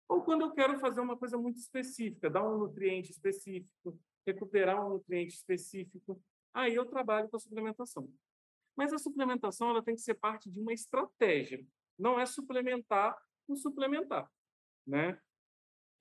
Ou 0.10 0.24
quando 0.24 0.42
eu 0.42 0.52
quero 0.52 0.80
fazer 0.80 1.00
uma 1.00 1.18
coisa 1.18 1.38
muito 1.38 1.58
específica, 1.58 2.30
dar 2.30 2.48
um 2.48 2.58
nutriente 2.58 3.12
específico, 3.12 4.00
recuperar 4.26 4.86
um 4.86 4.90
nutriente 4.90 5.36
específico, 5.36 6.22
aí 6.54 6.76
eu 6.76 6.86
trabalho 6.86 7.30
com 7.30 7.38
a 7.38 7.40
suplementação. 7.40 8.10
Mas 8.76 8.94
a 8.94 8.98
suplementação 8.98 9.70
ela 9.70 9.84
tem 9.84 9.96
que 9.96 10.02
ser 10.02 10.16
parte 10.16 10.50
de 10.50 10.60
uma 10.60 10.74
estratégia, 10.74 11.66
não 11.98 12.20
é 12.20 12.26
suplementar 12.26 13.18
por 13.48 13.56
suplementar, 13.56 14.30
né? 14.86 15.20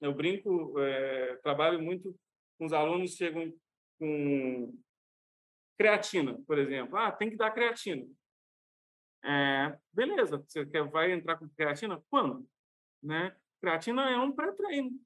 Eu 0.01 0.15
brinco, 0.15 0.79
é, 0.79 1.37
trabalho 1.37 1.81
muito 1.81 2.15
com 2.59 2.67
os 2.67 2.73
alunos 2.73 3.15
chegam 3.15 3.53
com 3.99 4.75
creatina, 5.77 6.41
por 6.47 6.59
exemplo. 6.59 6.97
Ah, 6.97 7.13
tem 7.13 7.31
que 7.31 7.37
dar 7.37 7.51
creatina. 7.51 8.07
É, 9.25 9.79
beleza, 9.93 10.39
você 10.39 10.65
quer, 10.67 10.89
vai 10.89 11.13
entrar 11.13 11.37
com 11.37 11.49
creatina? 11.49 12.03
Quando? 12.09 12.49
Né? 13.03 13.37
Creatina 13.61 14.11
é 14.11 14.17
um 14.17 14.33
pré-treino. 14.33 14.99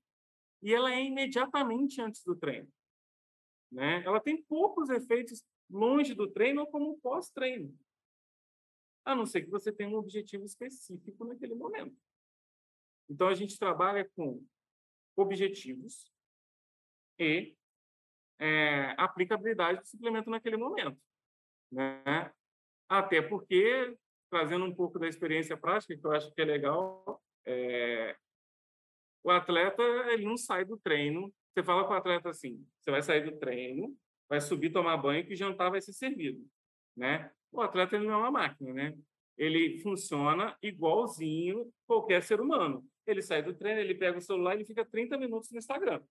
E 0.62 0.74
ela 0.74 0.92
é 0.92 1.02
imediatamente 1.02 2.00
antes 2.00 2.22
do 2.22 2.36
treino. 2.36 2.68
Né? 3.72 4.02
Ela 4.04 4.20
tem 4.20 4.42
poucos 4.42 4.90
efeitos 4.90 5.42
longe 5.70 6.14
do 6.14 6.30
treino 6.30 6.62
ou 6.62 6.66
como 6.66 6.98
pós-treino. 7.00 7.74
A 9.04 9.14
não 9.14 9.24
ser 9.24 9.42
que 9.42 9.50
você 9.50 9.72
tenha 9.72 9.88
um 9.88 9.94
objetivo 9.94 10.44
específico 10.44 11.24
naquele 11.24 11.54
momento. 11.54 11.96
Então, 13.08 13.28
a 13.28 13.34
gente 13.34 13.58
trabalha 13.58 14.08
com 14.14 14.44
objetivos 15.16 16.12
e 17.18 17.56
é, 18.40 18.94
aplicabilidade 18.96 19.80
do 19.80 19.86
suplemento 19.86 20.30
naquele 20.30 20.56
momento. 20.56 20.98
Né? 21.70 22.32
Até 22.88 23.20
porque, 23.22 23.96
trazendo 24.30 24.64
um 24.64 24.74
pouco 24.74 24.98
da 24.98 25.06
experiência 25.06 25.56
prática, 25.56 25.96
que 25.96 26.04
eu 26.04 26.12
acho 26.12 26.32
que 26.32 26.40
é 26.40 26.44
legal, 26.44 27.22
é, 27.46 28.16
o 29.22 29.30
atleta 29.30 29.82
ele 30.10 30.24
não 30.24 30.36
sai 30.36 30.64
do 30.64 30.78
treino. 30.78 31.32
Você 31.52 31.62
fala 31.62 31.84
com 31.84 31.92
o 31.92 31.96
atleta 31.96 32.30
assim: 32.30 32.66
você 32.80 32.90
vai 32.90 33.02
sair 33.02 33.24
do 33.24 33.38
treino, 33.38 33.94
vai 34.28 34.40
subir, 34.40 34.72
tomar 34.72 34.96
banho, 34.96 35.26
que 35.26 35.36
jantar 35.36 35.70
vai 35.70 35.80
ser 35.80 35.92
servido. 35.92 36.44
Né? 36.96 37.30
O 37.52 37.60
atleta 37.60 37.96
ele 37.96 38.06
não 38.06 38.14
é 38.14 38.16
uma 38.16 38.30
máquina, 38.30 38.72
né? 38.72 38.96
Ele 39.36 39.78
funciona 39.80 40.56
igualzinho 40.62 41.72
qualquer 41.86 42.22
ser 42.22 42.40
humano. 42.40 42.84
Ele 43.06 43.22
sai 43.22 43.42
do 43.42 43.54
treino, 43.54 43.80
ele 43.80 43.94
pega 43.94 44.18
o 44.18 44.22
celular, 44.22 44.54
ele 44.54 44.64
fica 44.64 44.84
30 44.84 45.16
minutos 45.18 45.50
no 45.50 45.58
Instagram, 45.58 46.02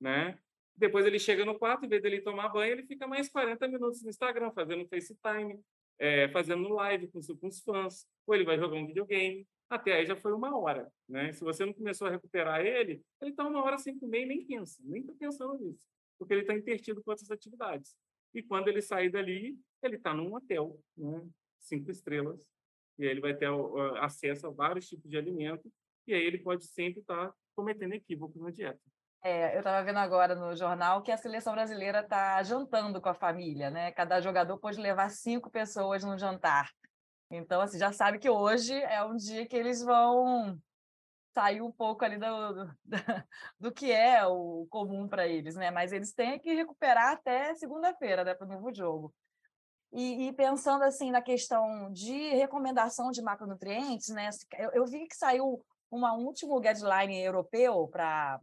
né? 0.00 0.38
Depois 0.76 1.04
ele 1.04 1.18
chega 1.18 1.44
no 1.44 1.58
quarto, 1.58 1.84
em 1.84 1.88
vez 1.88 2.02
dele 2.02 2.20
tomar 2.20 2.48
banho, 2.48 2.72
ele 2.72 2.86
fica 2.86 3.06
mais 3.06 3.28
40 3.28 3.68
minutos 3.68 4.02
no 4.02 4.08
Instagram, 4.08 4.50
fazendo 4.52 4.86
FaceTime, 4.88 5.60
é, 5.98 6.28
fazendo 6.30 6.68
live 6.70 7.08
com, 7.08 7.20
com 7.36 7.48
os 7.48 7.60
fãs, 7.60 8.06
ou 8.26 8.34
ele 8.34 8.44
vai 8.44 8.58
jogar 8.58 8.76
um 8.76 8.86
videogame. 8.86 9.46
Até 9.68 9.92
aí 9.92 10.06
já 10.06 10.16
foi 10.16 10.32
uma 10.32 10.56
hora, 10.58 10.90
né? 11.08 11.32
Se 11.32 11.44
você 11.44 11.64
não 11.64 11.72
começou 11.72 12.08
a 12.08 12.10
recuperar 12.10 12.60
ele, 12.64 13.02
ele 13.20 13.30
está 13.30 13.46
uma 13.46 13.62
hora 13.62 13.78
sem 13.78 13.96
comer 13.98 14.22
e 14.22 14.26
nem 14.26 14.44
pensa, 14.44 14.82
nem 14.84 15.02
está 15.02 15.12
pensando 15.14 15.56
nisso, 15.58 15.86
porque 16.18 16.32
ele 16.34 16.40
está 16.40 16.54
intertido 16.54 17.02
com 17.02 17.10
outras 17.10 17.30
atividades. 17.30 17.94
E 18.34 18.42
quando 18.42 18.68
ele 18.68 18.82
sair 18.82 19.10
dali, 19.10 19.56
ele 19.82 19.96
está 19.96 20.12
num 20.12 20.34
hotel, 20.34 20.80
né? 20.96 21.24
cinco 21.58 21.90
estrelas, 21.90 22.48
e 22.98 23.04
aí 23.04 23.10
ele 23.10 23.20
vai 23.20 23.36
ter 23.36 23.48
acesso 24.00 24.46
a 24.46 24.50
vários 24.50 24.88
tipos 24.88 25.08
de 25.08 25.16
alimento, 25.16 25.70
e 26.06 26.14
aí 26.14 26.22
ele 26.22 26.38
pode 26.38 26.64
sempre 26.64 27.00
estar 27.00 27.28
tá 27.28 27.34
cometendo 27.54 27.92
equívocos 27.92 28.40
na 28.40 28.50
dieta. 28.50 28.80
É, 29.22 29.54
eu 29.54 29.58
estava 29.58 29.84
vendo 29.84 29.98
agora 29.98 30.34
no 30.34 30.56
jornal 30.56 31.02
que 31.02 31.12
a 31.12 31.16
seleção 31.16 31.52
brasileira 31.52 32.00
está 32.00 32.42
jantando 32.42 33.00
com 33.00 33.08
a 33.10 33.14
família, 33.14 33.70
né? 33.70 33.92
Cada 33.92 34.20
jogador 34.20 34.56
pode 34.58 34.80
levar 34.80 35.10
cinco 35.10 35.50
pessoas 35.50 36.02
no 36.02 36.16
jantar. 36.16 36.70
Então, 37.30 37.60
assim, 37.60 37.78
já 37.78 37.92
sabe 37.92 38.18
que 38.18 38.30
hoje 38.30 38.74
é 38.74 39.04
um 39.04 39.16
dia 39.16 39.46
que 39.46 39.56
eles 39.56 39.82
vão 39.82 40.58
sair 41.34 41.60
um 41.60 41.70
pouco 41.70 42.04
ali 42.04 42.18
do, 42.18 42.54
do, 42.54 42.76
do 43.60 43.72
que 43.72 43.92
é 43.92 44.26
o 44.26 44.66
comum 44.70 45.06
para 45.06 45.28
eles, 45.28 45.54
né? 45.54 45.70
Mas 45.70 45.92
eles 45.92 46.12
têm 46.12 46.38
que 46.38 46.54
recuperar 46.54 47.12
até 47.12 47.54
segunda-feira, 47.54 48.24
né, 48.24 48.34
para 48.34 48.46
o 48.46 48.50
novo 48.50 48.74
jogo. 48.74 49.14
E, 49.92 50.28
e, 50.28 50.32
pensando 50.32 50.84
assim 50.84 51.10
na 51.10 51.20
questão 51.20 51.92
de 51.92 52.30
recomendação 52.34 53.10
de 53.10 53.20
macronutrientes, 53.20 54.08
né? 54.08 54.30
Eu, 54.56 54.70
eu 54.70 54.86
vi 54.86 55.06
que 55.06 55.16
saiu 55.16 55.64
um 55.90 56.04
último 56.24 56.60
guideline 56.60 57.20
europeu 57.20 57.88
para 57.88 58.40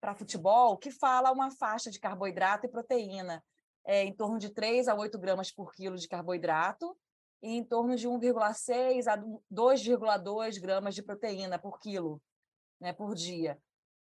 para 0.00 0.14
futebol 0.14 0.76
que 0.76 0.90
fala 0.90 1.32
uma 1.32 1.50
faixa 1.50 1.90
de 1.90 1.98
carboidrato 1.98 2.66
e 2.66 2.68
proteína, 2.68 3.44
é, 3.84 4.04
em 4.04 4.12
torno 4.12 4.38
de 4.38 4.50
3 4.50 4.88
a 4.88 4.94
8 4.94 5.18
gramas 5.18 5.50
por 5.50 5.72
quilo 5.72 5.96
de 5.96 6.08
carboidrato 6.08 6.96
e 7.42 7.56
em 7.56 7.64
torno 7.64 7.96
de 7.96 8.08
1,6 8.08 9.06
a 9.06 9.16
2,2 9.52 10.60
gramas 10.60 10.94
de 10.94 11.02
proteína 11.02 11.58
por 11.58 11.78
quilo 11.78 12.20
né, 12.80 12.92
por 12.92 13.14
dia. 13.14 13.58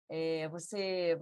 É, 0.09 0.47
você 0.49 1.19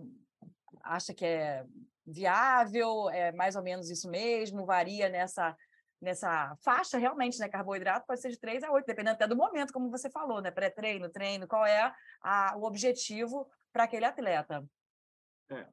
acha 0.84 1.14
que 1.14 1.26
é 1.26 1.66
viável? 2.06 3.10
É 3.10 3.32
mais 3.32 3.56
ou 3.56 3.64
menos 3.64 3.90
isso 3.90 4.10
mesmo? 4.10 4.66
Varia 4.66 5.10
nessa 5.10 5.56
nessa 6.02 6.56
faixa 6.58 6.98
realmente, 6.98 7.40
né? 7.40 7.48
Carboidrato 7.48 8.06
pode 8.06 8.22
ser 8.22 8.30
de 8.30 8.40
3 8.40 8.64
a 8.64 8.72
8, 8.72 8.86
dependendo 8.86 9.16
até 9.16 9.28
do 9.28 9.36
momento, 9.36 9.74
como 9.74 9.90
você 9.90 10.10
falou, 10.10 10.42
né? 10.42 10.52
Pré-treino, 10.52 11.10
treino, 11.10 11.48
qual 11.48 11.66
é 11.66 11.92
a, 12.22 12.56
o 12.58 12.64
objetivo 12.64 13.50
para 13.76 13.84
aquele 13.84 14.06
atleta. 14.06 14.66
É. 15.52 15.68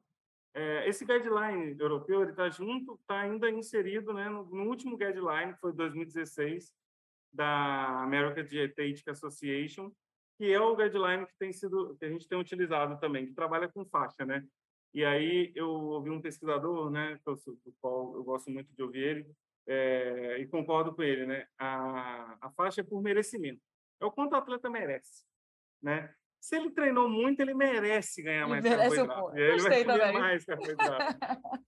É, 0.55 0.89
esse 0.89 1.05
guideline 1.05 1.79
europeu 1.79 2.21
ele 2.21 2.31
está 2.31 2.49
junto, 2.49 2.95
está 2.95 3.21
ainda 3.21 3.49
inserido 3.49 4.13
né, 4.13 4.27
no, 4.27 4.43
no, 4.43 4.67
último 4.67 4.97
guideline, 4.97 5.53
que 5.53 5.59
foi 5.61 5.71
2016, 5.71 6.71
da 7.31 8.01
American 8.03 8.43
Dietetic 8.43 9.07
Association, 9.07 9.89
que 10.37 10.51
é 10.51 10.59
o 10.59 10.75
guideline 10.75 11.25
que 11.25 11.33
tem 11.39 11.53
sido 11.53 11.95
que 11.97 12.03
a 12.03 12.09
gente 12.09 12.27
tem 12.27 12.37
utilizado 12.37 12.99
também, 12.99 13.25
que 13.25 13.33
trabalha 13.33 13.69
com 13.69 13.85
faixa, 13.85 14.25
né? 14.25 14.45
E 14.93 15.05
aí 15.05 15.53
eu 15.55 15.69
ouvi 15.69 16.09
um 16.09 16.21
pesquisador, 16.21 16.91
né, 16.91 17.17
do 17.25 17.73
qual 17.79 18.15
eu 18.15 18.23
gosto 18.23 18.51
muito 18.51 18.71
de 18.75 18.83
ouvir 18.83 19.01
ele, 19.01 19.31
é, 19.65 20.37
e 20.39 20.47
concordo 20.47 20.93
com 20.93 21.01
ele, 21.01 21.25
né? 21.25 21.47
A, 21.57 22.37
a 22.41 22.51
faixa 22.51 22.81
é 22.81 22.83
por 22.83 23.01
merecimento, 23.01 23.61
é 23.99 24.05
o 24.05 24.11
quanto 24.11 24.33
o 24.33 24.35
atleta 24.35 24.69
merece, 24.69 25.23
né? 25.81 26.13
Se 26.43 26.57
ele 26.57 26.71
treinou 26.71 27.07
muito, 27.07 27.39
ele 27.39 27.53
merece 27.53 28.21
ganhar 28.21 28.45
mais 28.45 28.65
ele 28.65 28.75
carboidrato. 28.75 29.27
Um 29.27 29.37
ele 29.37 29.61
vai 29.61 29.85
comer 29.85 29.97
também. 29.97 30.19
mais 30.19 30.43
carboidrato. 30.43 31.17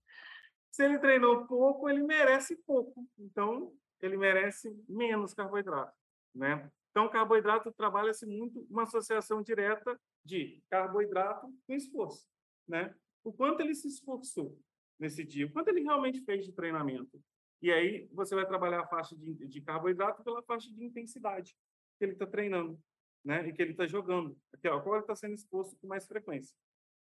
se 0.69 0.83
ele 0.83 0.99
treinou 0.99 1.47
pouco, 1.47 1.89
ele 1.89 2.03
merece 2.03 2.57
pouco. 2.57 3.07
Então, 3.17 3.73
ele 4.01 4.17
merece 4.17 4.77
menos 4.89 5.33
carboidrato, 5.33 5.95
né? 6.35 6.69
Então, 6.91 7.07
carboidrato 7.07 7.71
trabalha-se 7.71 8.25
muito 8.25 8.67
uma 8.69 8.83
associação 8.83 9.41
direta 9.41 9.97
de 10.25 10.61
carboidrato 10.69 11.47
com 11.65 11.73
esforço, 11.73 12.27
né? 12.67 12.93
O 13.23 13.31
quanto 13.31 13.61
ele 13.61 13.75
se 13.75 13.87
esforçou 13.87 14.59
nesse 14.99 15.23
dia, 15.23 15.45
o 15.45 15.51
quanto 15.53 15.69
ele 15.69 15.83
realmente 15.83 16.19
fez 16.25 16.45
de 16.45 16.51
treinamento. 16.51 17.17
E 17.61 17.71
aí 17.71 18.09
você 18.11 18.35
vai 18.35 18.45
trabalhar 18.45 18.81
a 18.81 18.87
faixa 18.87 19.15
de, 19.15 19.35
de 19.35 19.61
carboidrato 19.61 20.21
pela 20.21 20.43
faixa 20.43 20.69
de 20.69 20.83
intensidade 20.83 21.55
que 21.97 22.03
ele 22.03 22.11
está 22.11 22.27
treinando 22.27 22.77
né? 23.25 23.47
E 23.47 23.51
que 23.51 23.61
ele 23.61 23.71
está 23.71 23.87
jogando, 23.87 24.37
ó, 24.67 24.79
qual 24.79 24.95
ele 24.95 25.03
está 25.03 25.15
sendo 25.15 25.33
exposto 25.33 25.75
com 25.77 25.87
mais 25.87 26.07
frequência, 26.07 26.55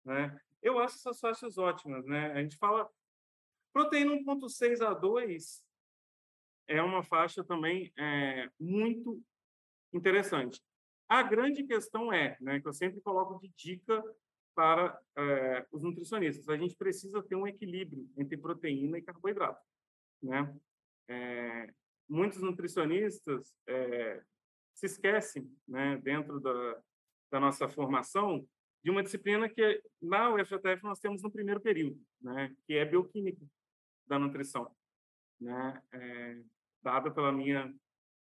né? 0.06 0.40
Eu 0.62 0.80
acho 0.80 0.96
essas 0.96 1.20
faixas 1.20 1.58
ótimas, 1.58 2.06
né? 2.06 2.32
A 2.32 2.42
gente 2.42 2.58
fala 2.58 2.90
proteína 3.74 4.14
1.6 4.14 4.82
a 4.82 4.94
2 4.94 5.64
é 6.70 6.82
uma 6.82 7.04
faixa 7.04 7.44
também 7.44 7.92
é, 7.98 8.50
muito 8.60 9.22
interessante. 9.94 10.62
A 11.08 11.24
grande 11.24 11.64
questão 11.64 12.12
é, 12.12 12.38
né, 12.42 12.60
que 12.60 12.68
eu 12.68 12.74
sempre 12.74 13.00
coloco 13.00 13.40
de 13.40 13.50
dica 13.56 14.04
para 14.54 15.00
é, 15.16 15.66
os 15.72 15.84
nutricionistas, 15.84 16.50
a 16.50 16.58
gente 16.58 16.76
precisa 16.76 17.22
ter 17.22 17.36
um 17.36 17.48
equilíbrio 17.48 18.10
entre 18.18 18.36
proteína 18.36 18.98
e 18.98 19.04
carboidrato, 19.04 19.64
né? 20.22 20.54
É, 21.08 21.74
muitos 22.10 22.42
nutricionistas 22.42 23.56
é, 23.68 24.24
se 24.78 24.86
esquecem, 24.86 25.52
né, 25.68 25.98
dentro 25.98 26.40
da, 26.40 26.82
da 27.32 27.40
nossa 27.40 27.68
formação, 27.68 28.48
de 28.84 28.92
uma 28.92 29.02
disciplina 29.02 29.50
que 29.50 29.82
na 30.00 30.32
UFJF 30.36 30.84
nós 30.84 31.00
temos 31.00 31.24
no 31.24 31.32
primeiro 31.32 31.60
período, 31.60 32.00
né, 32.22 32.56
que 32.64 32.76
é 32.76 32.86
bioquímica 32.86 33.44
da 34.06 34.20
nutrição, 34.20 34.72
né, 35.42 35.82
é, 35.92 36.44
dada 36.84 37.10
pela 37.10 37.32
minha 37.32 37.74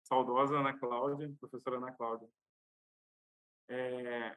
saudosa 0.04 0.56
Ana 0.56 0.78
Cláudia, 0.78 1.34
professora 1.40 1.78
Ana 1.78 1.92
Cláudia. 1.92 2.28
É, 3.68 4.36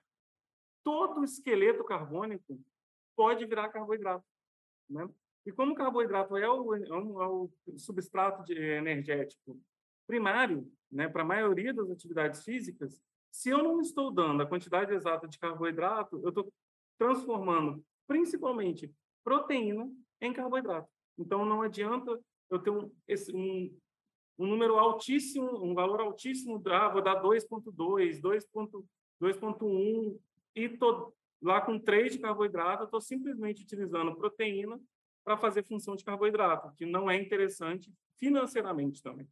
todo 0.83 1.23
esqueleto 1.23 1.83
carbônico 1.83 2.59
pode 3.15 3.45
virar 3.45 3.69
carboidrato, 3.69 4.25
né? 4.89 5.07
E 5.45 5.51
como 5.51 5.71
o 5.71 5.75
carboidrato 5.75 6.35
é 6.35 6.49
o, 6.49 6.75
é 6.75 6.93
o 6.93 7.49
é 7.67 7.77
substrato 7.77 8.51
energético 8.51 9.59
primário, 10.07 10.69
né, 10.91 11.07
para 11.07 11.21
a 11.21 11.25
maioria 11.25 11.73
das 11.73 11.89
atividades 11.89 12.43
físicas, 12.43 13.01
se 13.31 13.49
eu 13.49 13.63
não 13.63 13.79
estou 13.79 14.11
dando 14.11 14.43
a 14.43 14.45
quantidade 14.45 14.93
exata 14.93 15.27
de 15.27 15.39
carboidrato, 15.39 16.19
eu 16.21 16.29
estou 16.29 16.51
transformando 16.97 17.83
principalmente 18.05 18.93
proteína 19.23 19.89
em 20.19 20.33
carboidrato. 20.33 20.89
Então, 21.17 21.45
não 21.45 21.61
adianta 21.61 22.19
eu 22.49 22.59
ter 22.59 22.69
um, 22.69 22.91
esse, 23.07 23.33
um, 23.33 23.73
um 24.37 24.47
número 24.47 24.77
altíssimo, 24.77 25.63
um 25.63 25.73
valor 25.73 26.01
altíssimo, 26.01 26.61
ah, 26.67 26.89
vou 26.89 27.01
dar 27.01 27.21
2,2, 27.21 28.19
2,1 28.21 30.19
e 30.55 30.63
estou 30.63 31.15
lá 31.41 31.61
com 31.61 31.79
3 31.79 32.13
de 32.13 32.19
carboidrato, 32.19 32.83
eu 32.83 32.85
estou 32.85 33.01
simplesmente 33.01 33.63
utilizando 33.63 34.15
proteína 34.15 34.79
para 35.23 35.37
fazer 35.37 35.63
função 35.63 35.95
de 35.95 36.03
carboidrato, 36.03 36.73
que 36.75 36.85
não 36.85 37.09
é 37.09 37.15
interessante 37.19 37.93
financeiramente 38.17 39.01
também. 39.01 39.27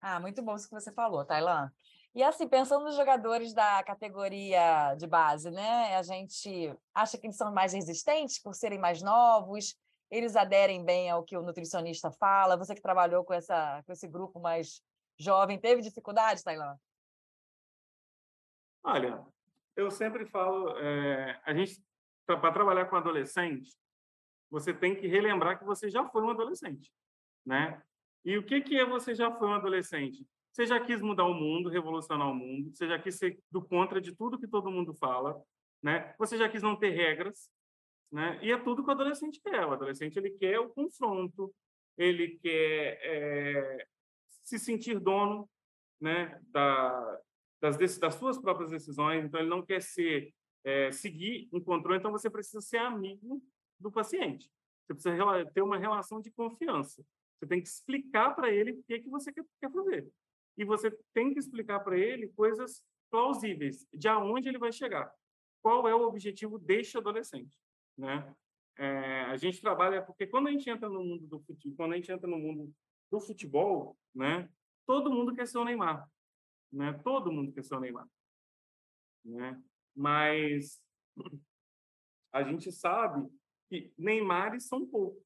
Ah, 0.00 0.18
muito 0.18 0.42
bom 0.42 0.56
isso 0.56 0.68
que 0.68 0.74
você 0.74 0.92
falou, 0.92 1.24
Tailan. 1.24 1.70
E 2.14 2.22
assim, 2.22 2.48
pensando 2.48 2.84
nos 2.84 2.96
jogadores 2.96 3.54
da 3.54 3.82
categoria 3.84 4.94
de 4.96 5.06
base, 5.06 5.50
né? 5.50 5.96
A 5.96 6.02
gente 6.02 6.74
acha 6.92 7.16
que 7.16 7.26
eles 7.26 7.36
são 7.36 7.52
mais 7.52 7.72
resistentes 7.72 8.42
por 8.42 8.54
serem 8.54 8.78
mais 8.78 9.00
novos, 9.00 9.76
eles 10.10 10.34
aderem 10.34 10.84
bem 10.84 11.08
ao 11.08 11.22
que 11.22 11.36
o 11.36 11.42
nutricionista 11.42 12.10
fala. 12.10 12.56
Você 12.56 12.74
que 12.74 12.82
trabalhou 12.82 13.24
com, 13.24 13.32
essa, 13.32 13.82
com 13.84 13.92
esse 13.92 14.08
grupo 14.08 14.40
mais 14.40 14.82
jovem, 15.18 15.58
teve 15.58 15.82
dificuldade, 15.82 16.42
Tailan? 16.42 16.76
Olha, 18.82 19.24
eu 19.76 19.90
sempre 19.90 20.26
falo, 20.26 20.76
é, 20.78 21.40
a 21.44 21.54
gente, 21.54 21.80
para 22.26 22.52
trabalhar 22.52 22.86
com 22.86 22.96
adolescente, 22.96 23.70
você 24.50 24.74
tem 24.74 24.96
que 24.96 25.06
relembrar 25.06 25.58
que 25.58 25.64
você 25.64 25.88
já 25.88 26.04
foi 26.08 26.22
um 26.22 26.30
adolescente, 26.30 26.90
né? 27.46 27.80
E 28.24 28.36
o 28.36 28.44
que, 28.44 28.60
que 28.60 28.78
é 28.78 28.84
você 28.84 29.14
já 29.14 29.30
foi 29.30 29.48
um 29.48 29.54
adolescente? 29.54 30.26
Você 30.52 30.66
já 30.66 30.80
quis 30.80 31.00
mudar 31.00 31.24
o 31.24 31.34
mundo, 31.34 31.68
revolucionar 31.68 32.30
o 32.30 32.34
mundo, 32.34 32.74
você 32.74 32.86
já 32.86 32.98
quis 32.98 33.16
ser 33.16 33.38
do 33.50 33.62
contra 33.62 34.00
de 34.00 34.14
tudo 34.14 34.38
que 34.38 34.48
todo 34.48 34.70
mundo 34.70 34.92
fala, 34.94 35.40
né? 35.82 36.14
Você 36.18 36.36
já 36.36 36.48
quis 36.48 36.62
não 36.62 36.76
ter 36.76 36.90
regras, 36.90 37.48
né? 38.10 38.38
E 38.42 38.50
é 38.50 38.58
tudo 38.58 38.82
que 38.82 38.88
o 38.88 38.92
adolescente 38.92 39.40
quer. 39.40 39.64
O 39.64 39.72
adolescente 39.72 40.18
ele 40.18 40.30
quer 40.30 40.58
o 40.58 40.68
confronto, 40.68 41.54
ele 41.96 42.38
quer 42.42 42.98
é, 43.02 43.86
se 44.42 44.58
sentir 44.58 44.98
dono, 44.98 45.48
né? 46.00 46.40
Da, 46.48 47.20
das, 47.60 47.98
das 47.98 48.14
suas 48.16 48.38
próprias 48.38 48.70
decisões. 48.70 49.24
Então 49.24 49.40
ele 49.40 49.48
não 49.48 49.64
quer 49.64 49.80
ser 49.80 50.34
é, 50.64 50.90
seguir 50.90 51.48
um 51.52 51.60
controle. 51.60 51.98
Então 51.98 52.12
você 52.12 52.28
precisa 52.28 52.60
ser 52.60 52.78
amigo 52.78 53.42
do 53.78 53.90
paciente. 53.90 54.50
Você 54.84 54.94
precisa 54.94 55.46
ter 55.54 55.62
uma 55.62 55.78
relação 55.78 56.20
de 56.20 56.30
confiança. 56.30 57.04
Você 57.40 57.46
tem 57.46 57.62
que 57.62 57.68
explicar 57.68 58.34
para 58.34 58.50
ele 58.50 58.72
o 58.72 58.82
que, 58.82 59.00
que 59.00 59.08
você 59.08 59.32
quer, 59.32 59.44
quer 59.58 59.72
fazer. 59.72 60.12
E 60.58 60.64
você 60.64 60.90
tem 61.14 61.32
que 61.32 61.38
explicar 61.38 61.80
para 61.80 61.98
ele 61.98 62.28
coisas 62.28 62.84
plausíveis, 63.10 63.88
de 63.94 64.08
aonde 64.08 64.48
ele 64.48 64.58
vai 64.58 64.70
chegar. 64.70 65.10
Qual 65.62 65.88
é 65.88 65.94
o 65.94 66.02
objetivo 66.02 66.58
deste 66.58 66.98
adolescente, 66.98 67.58
né? 67.96 68.34
É, 68.76 69.22
a 69.22 69.36
gente 69.36 69.60
trabalha 69.60 70.02
porque 70.02 70.26
quando 70.26 70.48
a 70.48 70.50
gente 70.50 70.68
entra 70.68 70.88
no 70.88 71.02
mundo 71.02 71.26
do 71.26 71.40
futebol, 71.40 71.76
quando 71.76 71.92
a 71.92 71.96
gente 71.96 72.12
entra 72.12 72.28
no 72.28 72.38
mundo 72.38 72.74
do 73.10 73.20
futebol, 73.20 73.98
né? 74.14 74.48
Todo 74.86 75.10
mundo 75.10 75.34
quer 75.34 75.46
ser 75.46 75.58
o 75.58 75.64
Neymar, 75.64 76.08
né? 76.70 76.92
Todo 77.02 77.32
mundo 77.32 77.52
quer 77.52 77.64
ser 77.64 77.74
o 77.74 77.80
Neymar, 77.80 78.08
né? 79.24 79.62
Mas 79.94 80.82
a 82.32 82.42
gente 82.42 82.70
sabe 82.70 83.28
que 83.68 83.92
Neymares 83.98 84.66
são 84.66 84.86
poucos, 84.86 85.22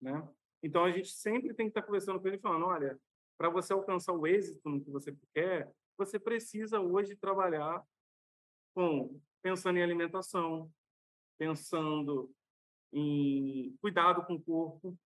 né? 0.00 0.28
Então 0.62 0.84
a 0.84 0.90
gente 0.90 1.08
sempre 1.08 1.54
tem 1.54 1.66
que 1.66 1.70
estar 1.70 1.82
conversando 1.82 2.20
com 2.20 2.28
ele 2.28 2.38
falando, 2.38 2.66
olha, 2.66 2.98
para 3.38 3.48
você 3.48 3.72
alcançar 3.72 4.12
o 4.12 4.26
êxito 4.26 4.68
no 4.68 4.80
que 4.80 4.90
você 4.90 5.16
quer, 5.34 5.70
você 5.96 6.18
precisa 6.18 6.80
hoje 6.80 7.16
trabalhar 7.16 7.82
com 8.74 9.20
pensando 9.42 9.78
em 9.78 9.82
alimentação, 9.82 10.70
pensando 11.38 12.30
em 12.92 13.74
cuidado 13.80 14.24
com 14.26 14.34
o 14.34 14.42
corpo. 14.42 14.98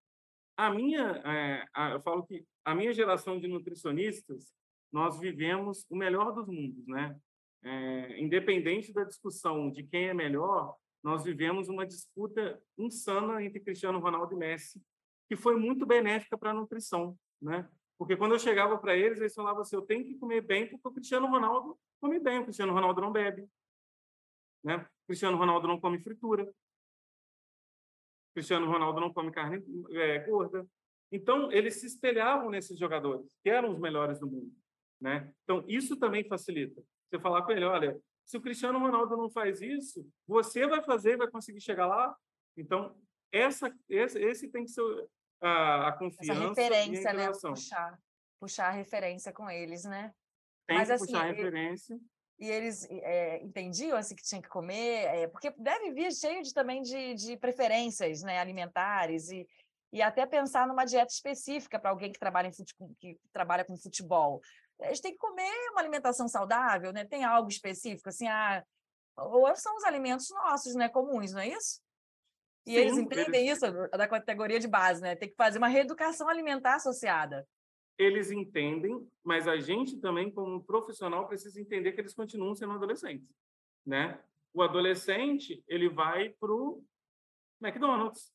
A 0.56 0.70
minha, 0.70 1.22
é, 1.24 1.66
a, 1.72 1.90
eu 1.92 2.02
falo 2.02 2.24
que 2.26 2.44
a 2.64 2.74
minha 2.74 2.92
geração 2.92 3.38
de 3.38 3.46
nutricionistas, 3.46 4.54
nós 4.92 5.18
vivemos 5.18 5.84
o 5.90 5.96
melhor 5.96 6.32
dos 6.32 6.46
mundos, 6.46 6.86
né? 6.86 7.16
É, 7.62 8.20
independente 8.20 8.92
da 8.92 9.04
discussão 9.04 9.70
de 9.70 9.82
quem 9.84 10.08
é 10.08 10.14
melhor, 10.14 10.76
nós 11.02 11.24
vivemos 11.24 11.68
uma 11.68 11.86
disputa 11.86 12.60
insana 12.78 13.42
entre 13.42 13.60
Cristiano 13.60 13.98
Ronaldo 13.98 14.34
e 14.34 14.38
Messi, 14.38 14.80
que 15.28 15.36
foi 15.36 15.56
muito 15.56 15.86
benéfica 15.86 16.36
para 16.36 16.50
a 16.50 16.54
nutrição, 16.54 17.16
né? 17.40 17.68
Porque 17.96 18.16
quando 18.16 18.32
eu 18.32 18.38
chegava 18.38 18.76
para 18.78 18.96
eles, 18.96 19.18
eles 19.18 19.34
falavam 19.34 19.62
assim: 19.62 19.76
eu 19.76 19.82
tenho 19.82 20.04
que 20.04 20.18
comer 20.18 20.40
bem, 20.40 20.68
porque 20.68 20.88
o 20.88 20.92
Cristiano 20.92 21.26
Ronaldo 21.26 21.78
come 22.00 22.18
bem, 22.18 22.40
o 22.40 22.44
Cristiano 22.44 22.72
Ronaldo 22.72 23.00
não 23.00 23.12
bebe. 23.12 23.48
Né? 24.62 24.76
O 24.76 25.06
Cristiano 25.06 25.36
Ronaldo 25.36 25.68
não 25.68 25.80
come 25.80 25.98
fritura. 26.00 26.44
O 26.44 26.54
Cristiano 28.34 28.66
Ronaldo 28.66 29.00
não 29.00 29.12
come 29.12 29.30
carne 29.30 29.62
é, 29.90 30.18
gorda. 30.20 30.66
Então, 31.12 31.52
eles 31.52 31.80
se 31.80 31.86
espelhavam 31.86 32.50
nesses 32.50 32.78
jogadores, 32.78 33.36
que 33.42 33.50
eram 33.50 33.70
os 33.70 33.78
melhores 33.78 34.18
do 34.18 34.26
mundo. 34.26 34.52
Né? 35.00 35.32
Então, 35.44 35.64
isso 35.68 35.96
também 35.96 36.26
facilita. 36.26 36.82
Você 37.08 37.20
falar 37.20 37.42
com 37.42 37.52
ele: 37.52 37.64
olha, 37.64 38.00
se 38.24 38.36
o 38.36 38.40
Cristiano 38.40 38.78
Ronaldo 38.78 39.16
não 39.16 39.30
faz 39.30 39.60
isso, 39.60 40.04
você 40.26 40.66
vai 40.66 40.82
fazer, 40.82 41.16
vai 41.16 41.30
conseguir 41.30 41.60
chegar 41.60 41.86
lá. 41.86 42.16
Então, 42.56 42.96
essa, 43.32 43.72
esse, 43.88 44.18
esse 44.18 44.48
tem 44.48 44.64
que 44.64 44.70
ser 44.70 44.82
a, 45.40 45.88
a 45.88 45.92
confiança 45.92 46.32
Essa 46.32 46.48
referência, 46.48 47.12
né? 47.12 47.32
Puxar, 47.32 47.98
puxar 48.40 48.68
a 48.68 48.72
referência 48.72 49.32
com 49.32 49.50
eles, 49.50 49.84
né? 49.84 50.12
Tem 50.66 50.78
Mas, 50.78 50.88
que 50.88 50.94
assim, 50.94 51.06
puxar 51.06 51.24
a 51.24 51.32
referência. 51.32 51.98
E 52.38 52.50
eles 52.50 52.86
é, 52.90 53.42
entendiam 53.42 53.96
assim 53.96 54.16
que 54.16 54.22
tinha 54.22 54.42
que 54.42 54.48
comer, 54.48 55.04
é, 55.04 55.28
porque 55.28 55.50
deve 55.56 55.92
vir 55.92 56.12
cheio 56.12 56.42
de, 56.42 56.52
também 56.52 56.82
de, 56.82 57.14
de 57.14 57.36
preferências 57.36 58.22
né, 58.22 58.40
alimentares 58.40 59.30
e, 59.30 59.46
e 59.92 60.02
até 60.02 60.26
pensar 60.26 60.66
numa 60.66 60.84
dieta 60.84 61.12
específica 61.12 61.78
para 61.78 61.90
alguém 61.90 62.10
que 62.10 62.18
trabalha, 62.18 62.48
em 62.48 62.52
fute, 62.52 62.74
que 62.98 63.18
trabalha 63.32 63.64
com 63.64 63.76
futebol. 63.76 64.40
Eles 64.80 65.00
têm 65.00 65.12
que 65.12 65.18
comer 65.18 65.70
uma 65.70 65.80
alimentação 65.80 66.26
saudável, 66.26 66.92
né? 66.92 67.04
Tem 67.04 67.22
algo 67.22 67.48
específico, 67.48 68.08
assim, 68.08 68.26
ah, 68.26 68.64
ou 69.16 69.54
são 69.54 69.76
os 69.76 69.84
alimentos 69.84 70.28
nossos, 70.30 70.74
né, 70.74 70.88
comuns, 70.88 71.32
não 71.32 71.40
é 71.40 71.48
isso? 71.48 71.80
E 72.66 72.72
Sim, 72.72 72.76
eles 72.76 72.98
entendem 72.98 73.46
eles... 73.46 73.62
isso 73.62 73.88
da 73.90 74.08
categoria 74.08 74.58
de 74.58 74.68
base, 74.68 75.02
né? 75.02 75.14
Tem 75.14 75.28
que 75.28 75.36
fazer 75.36 75.58
uma 75.58 75.68
reeducação 75.68 76.28
alimentar 76.28 76.76
associada. 76.76 77.46
Eles 77.98 78.30
entendem, 78.30 79.06
mas 79.22 79.46
a 79.46 79.56
gente 79.56 80.00
também, 80.00 80.30
como 80.30 80.64
profissional, 80.64 81.28
precisa 81.28 81.60
entender 81.60 81.92
que 81.92 82.00
eles 82.00 82.14
continuam 82.14 82.54
sendo 82.54 82.72
adolescentes, 82.72 83.28
né? 83.86 84.20
O 84.52 84.62
adolescente, 84.62 85.62
ele 85.68 85.88
vai 85.88 86.30
para 86.30 86.52
o 86.52 86.84
McDonald's, 87.62 88.32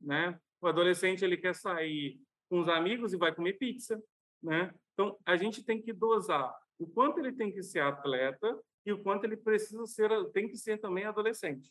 né? 0.00 0.38
O 0.60 0.66
adolescente, 0.66 1.24
ele 1.24 1.36
quer 1.36 1.54
sair 1.54 2.20
com 2.48 2.60
os 2.60 2.68
amigos 2.68 3.12
e 3.12 3.16
vai 3.16 3.34
comer 3.34 3.54
pizza, 3.54 4.02
né? 4.42 4.74
Então, 4.92 5.18
a 5.24 5.36
gente 5.36 5.64
tem 5.64 5.80
que 5.80 5.92
dosar 5.92 6.52
o 6.78 6.86
quanto 6.86 7.18
ele 7.18 7.32
tem 7.32 7.52
que 7.52 7.62
ser 7.62 7.80
atleta 7.80 8.58
e 8.84 8.92
o 8.92 9.02
quanto 9.02 9.24
ele 9.24 9.36
precisa 9.36 9.86
ser, 9.86 10.10
tem 10.32 10.48
que 10.48 10.56
ser 10.56 10.78
também 10.78 11.04
adolescente. 11.04 11.70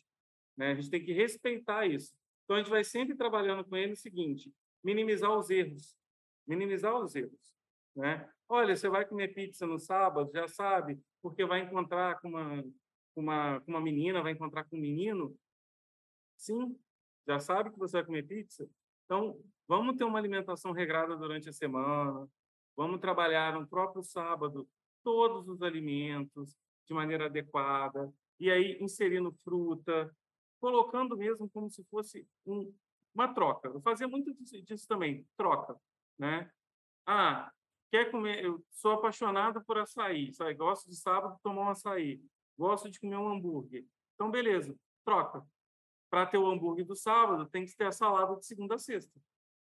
Né? 0.60 0.72
A 0.72 0.74
gente 0.74 0.90
tem 0.90 1.02
que 1.02 1.14
respeitar 1.14 1.86
isso. 1.86 2.12
Então, 2.44 2.56
a 2.56 2.58
gente 2.58 2.68
vai 2.68 2.84
sempre 2.84 3.16
trabalhando 3.16 3.64
com 3.64 3.78
ele 3.78 3.94
o 3.94 3.96
seguinte, 3.96 4.52
minimizar 4.84 5.34
os 5.34 5.48
erros. 5.48 5.96
Minimizar 6.46 6.94
os 6.94 7.16
erros. 7.16 7.54
Né? 7.96 8.30
Olha, 8.46 8.76
você 8.76 8.86
vai 8.86 9.06
comer 9.06 9.28
pizza 9.28 9.66
no 9.66 9.78
sábado, 9.78 10.30
já 10.34 10.46
sabe, 10.46 11.00
porque 11.22 11.46
vai 11.46 11.60
encontrar 11.60 12.20
com 12.20 12.28
uma, 12.28 12.62
uma, 13.16 13.60
com 13.60 13.70
uma 13.70 13.80
menina, 13.80 14.22
vai 14.22 14.32
encontrar 14.32 14.64
com 14.64 14.76
um 14.76 14.80
menino. 14.80 15.34
Sim, 16.36 16.78
já 17.26 17.40
sabe 17.40 17.70
que 17.70 17.78
você 17.78 17.96
vai 17.96 18.04
comer 18.04 18.26
pizza. 18.26 18.68
Então, 19.06 19.42
vamos 19.66 19.96
ter 19.96 20.04
uma 20.04 20.18
alimentação 20.18 20.72
regrada 20.72 21.16
durante 21.16 21.48
a 21.48 21.54
semana, 21.54 22.28
vamos 22.76 23.00
trabalhar 23.00 23.58
no 23.58 23.66
próprio 23.66 24.02
sábado 24.02 24.68
todos 25.02 25.48
os 25.48 25.62
alimentos 25.62 26.54
de 26.86 26.92
maneira 26.92 27.26
adequada, 27.26 28.12
e 28.38 28.50
aí 28.50 28.76
inserindo 28.78 29.32
fruta, 29.42 30.14
colocando 30.60 31.16
mesmo 31.16 31.48
como 31.50 31.70
se 31.70 31.82
fosse 31.84 32.26
um, 32.46 32.72
uma 33.14 33.32
troca. 33.32 33.68
Eu 33.68 33.80
fazia 33.80 34.06
muito 34.06 34.32
disso, 34.34 34.62
disso, 34.62 34.86
também, 34.86 35.26
troca, 35.36 35.76
né? 36.18 36.50
Ah, 37.06 37.50
quer 37.90 38.10
comer? 38.10 38.44
Eu 38.44 38.64
sou 38.70 38.92
apaixonado 38.92 39.64
por 39.64 39.78
açaí, 39.78 40.32
sabe? 40.32 40.54
Gosto 40.54 40.88
de 40.88 40.96
sábado 40.96 41.38
tomar 41.42 41.62
um 41.62 41.70
açaí, 41.70 42.22
gosto 42.56 42.90
de 42.90 43.00
comer 43.00 43.16
um 43.16 43.28
hambúrguer. 43.28 43.84
Então, 44.14 44.30
beleza, 44.30 44.76
troca. 45.04 45.44
Para 46.10 46.26
ter 46.26 46.38
o 46.38 46.46
hambúrguer 46.46 46.84
do 46.84 46.96
sábado, 46.96 47.48
tem 47.48 47.64
que 47.64 47.74
ter 47.76 47.86
a 47.86 47.92
salada 47.92 48.36
de 48.36 48.44
segunda 48.44 48.74
a 48.74 48.78
sexta. 48.78 49.18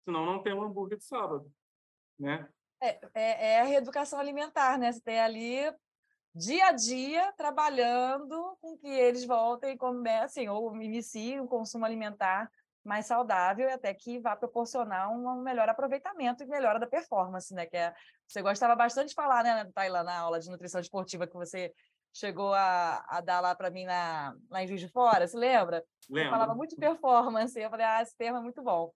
Senão, 0.04 0.26
não 0.26 0.43
tem 0.43 0.54
o 0.54 0.62
hambúrguer 0.62 0.98
de 0.98 1.04
sábado, 1.04 1.52
né? 2.19 2.48
É, 2.82 3.00
é, 3.13 3.54
é 3.54 3.62
a 3.62 3.63
reeducação 3.63 4.19
alimentar, 4.19 4.78
né? 4.78 4.91
Você 4.91 5.02
tem 5.02 5.19
ali 5.19 5.62
dia 6.36 6.67
a 6.67 6.71
dia 6.74 7.32
trabalhando 7.38 8.58
com 8.62 8.78
que 8.78 8.88
eles 8.88 9.26
voltem 9.26 9.74
e 9.74 9.78
comecem 9.78 10.50
ou 10.50 10.76
iniciem 10.76 11.39
um 11.39 11.48
consumo 11.48 11.86
alimentar 11.86 12.52
mais 12.84 13.06
saudável 13.06 13.67
e 13.67 13.71
até 13.71 13.93
que 13.93 14.19
vá 14.19 14.36
proporcionar 14.36 15.10
um 15.10 15.41
melhor 15.41 15.67
aproveitamento 15.69 16.43
e 16.43 16.45
melhora 16.45 16.80
da 16.80 16.86
performance, 16.86 17.54
né? 17.54 17.65
Que 17.65 17.78
é, 17.78 17.93
você 18.28 18.41
gostava 18.41 18.76
bastante 18.76 19.10
de 19.10 19.15
falar, 19.15 19.43
né, 19.43 19.65
Taila, 19.74 20.04
na 20.04 20.19
aula 20.19 20.39
de 20.39 20.50
nutrição 20.50 20.80
esportiva 20.82 21.26
que 21.26 21.34
você 21.34 21.74
chegou 22.13 22.54
a, 22.54 23.04
a 23.08 23.21
dar 23.21 23.39
lá 23.39 23.56
para 23.56 23.71
mim 23.71 23.86
na, 23.86 24.36
lá 24.50 24.62
em 24.62 24.67
Juiz 24.67 24.82
de 24.82 24.89
Fora, 24.89 25.28
se 25.28 25.36
lembra? 25.36 25.84
Lembro. 26.10 26.30
Você 26.30 26.30
falava 26.30 26.54
muito 26.54 26.71
de 26.71 26.76
performance, 26.76 27.60
eu 27.60 27.69
falei, 27.69 27.86
ah, 27.86 28.02
esse 28.02 28.15
termo 28.15 28.38
é 28.38 28.41
muito 28.41 28.62
bom. 28.62 28.91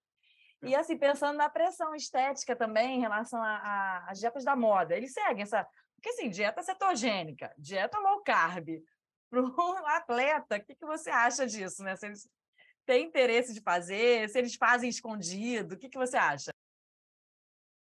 E 0.62 0.76
assim, 0.76 0.98
pensando 0.98 1.38
na 1.38 1.50
pressão 1.50 1.96
estética 1.96 2.56
também 2.56 2.98
em 2.98 3.00
relação 3.00 3.42
às 3.42 4.20
dietas 4.20 4.44
da 4.44 4.56
moda, 4.58 4.96
eles 4.96 5.14
seguem 5.14 5.44
essa 5.44 5.66
porque, 6.00 6.10
assim, 6.10 6.30
dieta 6.30 6.64
cetogênica, 6.64 7.54
dieta 7.58 8.00
low 8.00 8.24
carb, 8.24 8.68
para 9.30 9.42
um 9.42 9.86
atleta, 9.86 10.58
o 10.58 10.64
que, 10.64 10.74
que 10.74 10.86
você 10.86 11.10
acha 11.10 11.46
disso, 11.46 11.84
né? 11.84 11.96
Se 11.96 12.08
eles 12.08 12.30
têm 12.86 13.06
interesse 13.06 13.54
de 13.54 13.62
fazer, 13.62 14.28
se 14.30 14.40
eles 14.40 14.56
fazem 14.56 14.90
escondido, 14.90 15.76
o 15.76 15.78
que, 15.78 15.90
que 15.90 15.98
você 15.98 16.18
acha? 16.18 16.52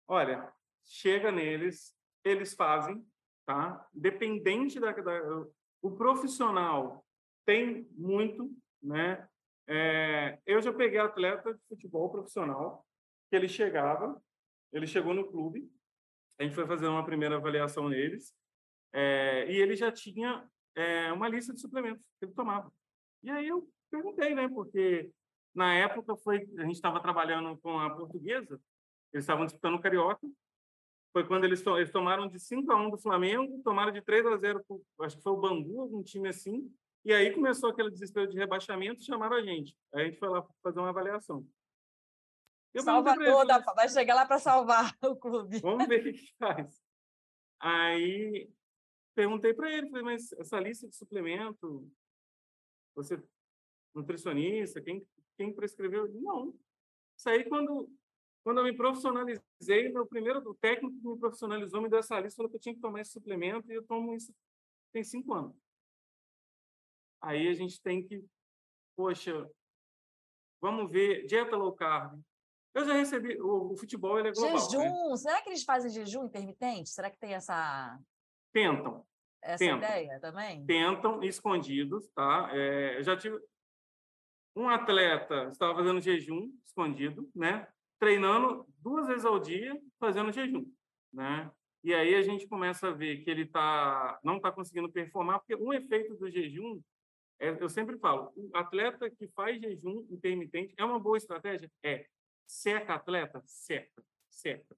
Olha, 0.07 0.53
chega 0.85 1.31
neles, 1.31 1.93
eles 2.23 2.53
fazem, 2.53 3.05
tá? 3.45 3.85
Dependente 3.91 4.79
da, 4.79 4.91
da 4.91 5.47
o 5.81 5.91
profissional 5.91 7.05
tem 7.45 7.89
muito, 7.91 8.55
né? 8.81 9.27
É, 9.67 10.39
eu 10.45 10.61
já 10.61 10.71
peguei 10.71 10.99
atleta 10.99 11.53
de 11.53 11.59
futebol 11.67 12.09
profissional 12.09 12.85
que 13.29 13.35
ele 13.35 13.49
chegava, 13.49 14.21
ele 14.71 14.87
chegou 14.87 15.13
no 15.13 15.29
clube, 15.29 15.69
a 16.39 16.43
gente 16.43 16.55
foi 16.55 16.65
fazer 16.67 16.87
uma 16.87 17.05
primeira 17.05 17.35
avaliação 17.35 17.87
neles 17.89 18.33
é, 18.93 19.51
e 19.51 19.55
ele 19.55 19.75
já 19.75 19.91
tinha 19.91 20.47
é, 20.75 21.11
uma 21.11 21.27
lista 21.27 21.53
de 21.53 21.61
suplementos 21.61 22.03
que 22.19 22.25
ele 22.25 22.33
tomava. 22.33 22.71
E 23.23 23.29
aí 23.29 23.47
eu 23.47 23.67
perguntei, 23.89 24.35
né? 24.35 24.47
Porque 24.47 25.11
na 25.53 25.73
época 25.75 26.15
foi 26.17 26.47
a 26.57 26.63
gente 26.63 26.75
estava 26.75 26.99
trabalhando 26.99 27.57
com 27.57 27.79
a 27.79 27.89
portuguesa, 27.89 28.59
eles 29.13 29.23
estavam 29.23 29.45
disputando 29.45 29.75
o 29.75 29.81
carioca 29.81 30.27
foi 31.13 31.23
quando 31.25 31.43
eles, 31.43 31.63
eles 31.65 31.91
tomaram 31.91 32.27
de 32.27 32.39
5 32.39 32.69
a 32.71 32.75
1 32.75 32.89
do 32.89 32.97
Flamengo, 32.97 33.61
tomaram 33.63 33.91
de 33.91 34.01
3 34.01 34.25
a 34.25 34.35
0, 34.35 34.63
pro, 34.65 34.83
acho 35.01 35.15
que 35.15 35.21
foi 35.21 35.31
o 35.31 35.37
Bangu, 35.37 35.79
algum 35.79 36.01
time 36.01 36.27
assim, 36.27 36.67
e 37.05 37.13
aí 37.13 37.31
começou 37.31 37.69
aquele 37.69 37.91
desespero 37.91 38.27
de 38.27 38.35
rebaixamento, 38.35 39.03
chamaram 39.03 39.37
a 39.37 39.41
gente. 39.43 39.77
Aí 39.93 40.01
a 40.01 40.05
gente 40.05 40.17
foi 40.17 40.27
lá 40.29 40.43
fazer 40.63 40.79
uma 40.79 40.89
avaliação. 40.89 41.45
Eu 42.73 42.81
Salvador, 42.81 43.45
da... 43.45 43.59
vai 43.59 43.87
chegar 43.87 44.15
lá 44.15 44.25
para 44.25 44.39
salvar 44.39 44.97
o 45.03 45.15
clube. 45.15 45.59
Vamos 45.59 45.87
ver 45.87 45.99
o 45.99 46.13
que, 46.13 46.33
faz. 46.37 46.81
Aí 47.59 48.49
perguntei 49.15 49.53
para 49.53 49.71
ele, 49.71 49.89
falei, 49.89 50.03
mas 50.03 50.31
essa 50.33 50.59
lista 50.59 50.87
de 50.87 50.95
suplemento, 50.95 51.87
você 52.95 53.21
nutricionista, 53.93 54.81
quem, 54.81 55.05
quem 55.37 55.53
prescreveu? 55.53 56.11
Não. 56.21 56.53
Isso 57.17 57.29
aí 57.29 57.43
quando 57.45 57.89
quando 58.43 58.57
eu 58.57 58.65
me 58.65 58.75
profissionalizei, 58.75 59.89
meu 59.89 60.05
primeiro 60.05 60.39
o 60.39 60.55
técnico 60.55 60.99
que 60.99 61.07
me 61.07 61.17
profissionalizou 61.17 61.81
me 61.81 61.89
deu 61.89 61.99
essa 61.99 62.19
lista, 62.19 62.37
falou 62.37 62.49
que 62.49 62.57
eu 62.57 62.61
tinha 62.61 62.75
que 62.75 62.81
tomar 62.81 62.99
esse 62.99 63.11
suplemento 63.11 63.71
e 63.71 63.75
eu 63.75 63.85
tomo 63.85 64.13
isso 64.13 64.33
tem 64.93 65.03
cinco 65.03 65.33
anos. 65.33 65.55
Aí 67.19 67.47
a 67.47 67.53
gente 67.53 67.81
tem 67.81 68.05
que, 68.05 68.23
poxa, 68.95 69.49
vamos 70.61 70.91
ver 70.91 71.25
dieta 71.25 71.55
low 71.55 71.73
carb. 71.73 72.21
Eu 72.73 72.85
já 72.85 72.93
recebi 72.93 73.39
o, 73.39 73.73
o 73.73 73.77
futebol 73.77 74.17
ele 74.17 74.29
é 74.29 74.31
global. 74.31 74.53
Né? 74.53 74.59
Jejum, 74.59 75.09
né? 75.09 75.15
será 75.17 75.41
que 75.41 75.49
eles 75.49 75.63
fazem 75.63 75.91
jejum 75.91 76.25
intermitente? 76.25 76.89
Será 76.89 77.09
que 77.09 77.19
tem 77.19 77.33
essa 77.33 77.99
tentam 78.51 79.05
essa 79.41 79.57
tentam, 79.57 79.77
ideia 79.77 80.19
também? 80.19 80.65
Tentam 80.65 81.23
escondidos, 81.23 82.09
tá? 82.15 82.49
É, 82.51 82.97
eu 82.97 83.03
já 83.03 83.15
tive 83.15 83.39
um 84.55 84.69
atleta 84.69 85.49
estava 85.49 85.75
fazendo 85.75 85.99
jejum 85.99 86.51
escondido, 86.63 87.29
né? 87.35 87.67
treinando 88.03 88.67
duas 88.79 89.07
vezes 89.07 89.23
ao 89.23 89.39
dia, 89.39 89.79
fazendo 89.97 90.29
jejum, 90.29 90.65
né? 91.13 91.49
E 91.81 91.93
aí 91.93 92.15
a 92.15 92.21
gente 92.21 92.45
começa 92.45 92.89
a 92.89 92.91
ver 92.91 93.23
que 93.23 93.29
ele 93.29 93.45
tá, 93.45 94.19
não 94.21 94.35
está 94.37 94.51
conseguindo 94.51 94.91
performar, 94.91 95.39
porque 95.39 95.55
um 95.55 95.73
efeito 95.73 96.13
do 96.15 96.29
jejum, 96.29 96.81
é, 97.39 97.51
eu 97.61 97.69
sempre 97.69 97.97
falo, 97.97 98.33
o 98.35 98.49
atleta 98.53 99.09
que 99.09 99.25
faz 99.29 99.57
jejum 99.61 100.05
intermitente 100.09 100.73
é 100.77 100.83
uma 100.83 100.99
boa 100.99 101.17
estratégia? 101.17 101.71
É. 101.81 102.05
Seca 102.45 102.95
atleta? 102.95 103.41
Seca, 103.45 104.03
seca. 104.29 104.75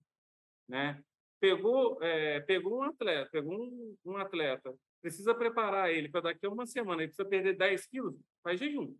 Né? 0.67 1.04
Pegou, 1.39 2.01
é, 2.01 2.39
pegou 2.41 2.80
um 2.80 2.84
atleta, 2.84 3.30
pegou 3.32 3.54
um, 3.54 3.97
um 4.06 4.17
atleta, 4.17 4.73
precisa 5.01 5.36
preparar 5.36 5.91
ele 5.91 6.10
para 6.10 6.21
daqui 6.21 6.45
a 6.45 6.49
uma 6.49 6.65
semana, 6.65 7.01
ele 7.04 7.10
precisa 7.10 7.28
perder 7.28 7.58
10 7.58 7.86
quilos, 7.88 8.15
faz 8.41 8.60
jejum. 8.60 8.95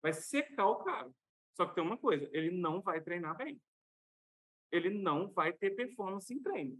Vai 0.00 0.12
secar 0.12 0.66
o 0.66 0.76
cara. 0.76 1.10
Só 1.54 1.66
que 1.66 1.74
tem 1.74 1.84
uma 1.84 1.98
coisa, 1.98 2.28
ele 2.32 2.50
não 2.50 2.80
vai 2.80 3.00
treinar 3.00 3.36
bem. 3.36 3.60
Ele 4.70 4.90
não 4.90 5.30
vai 5.30 5.52
ter 5.52 5.70
performance 5.70 6.32
em 6.32 6.42
treino. 6.42 6.78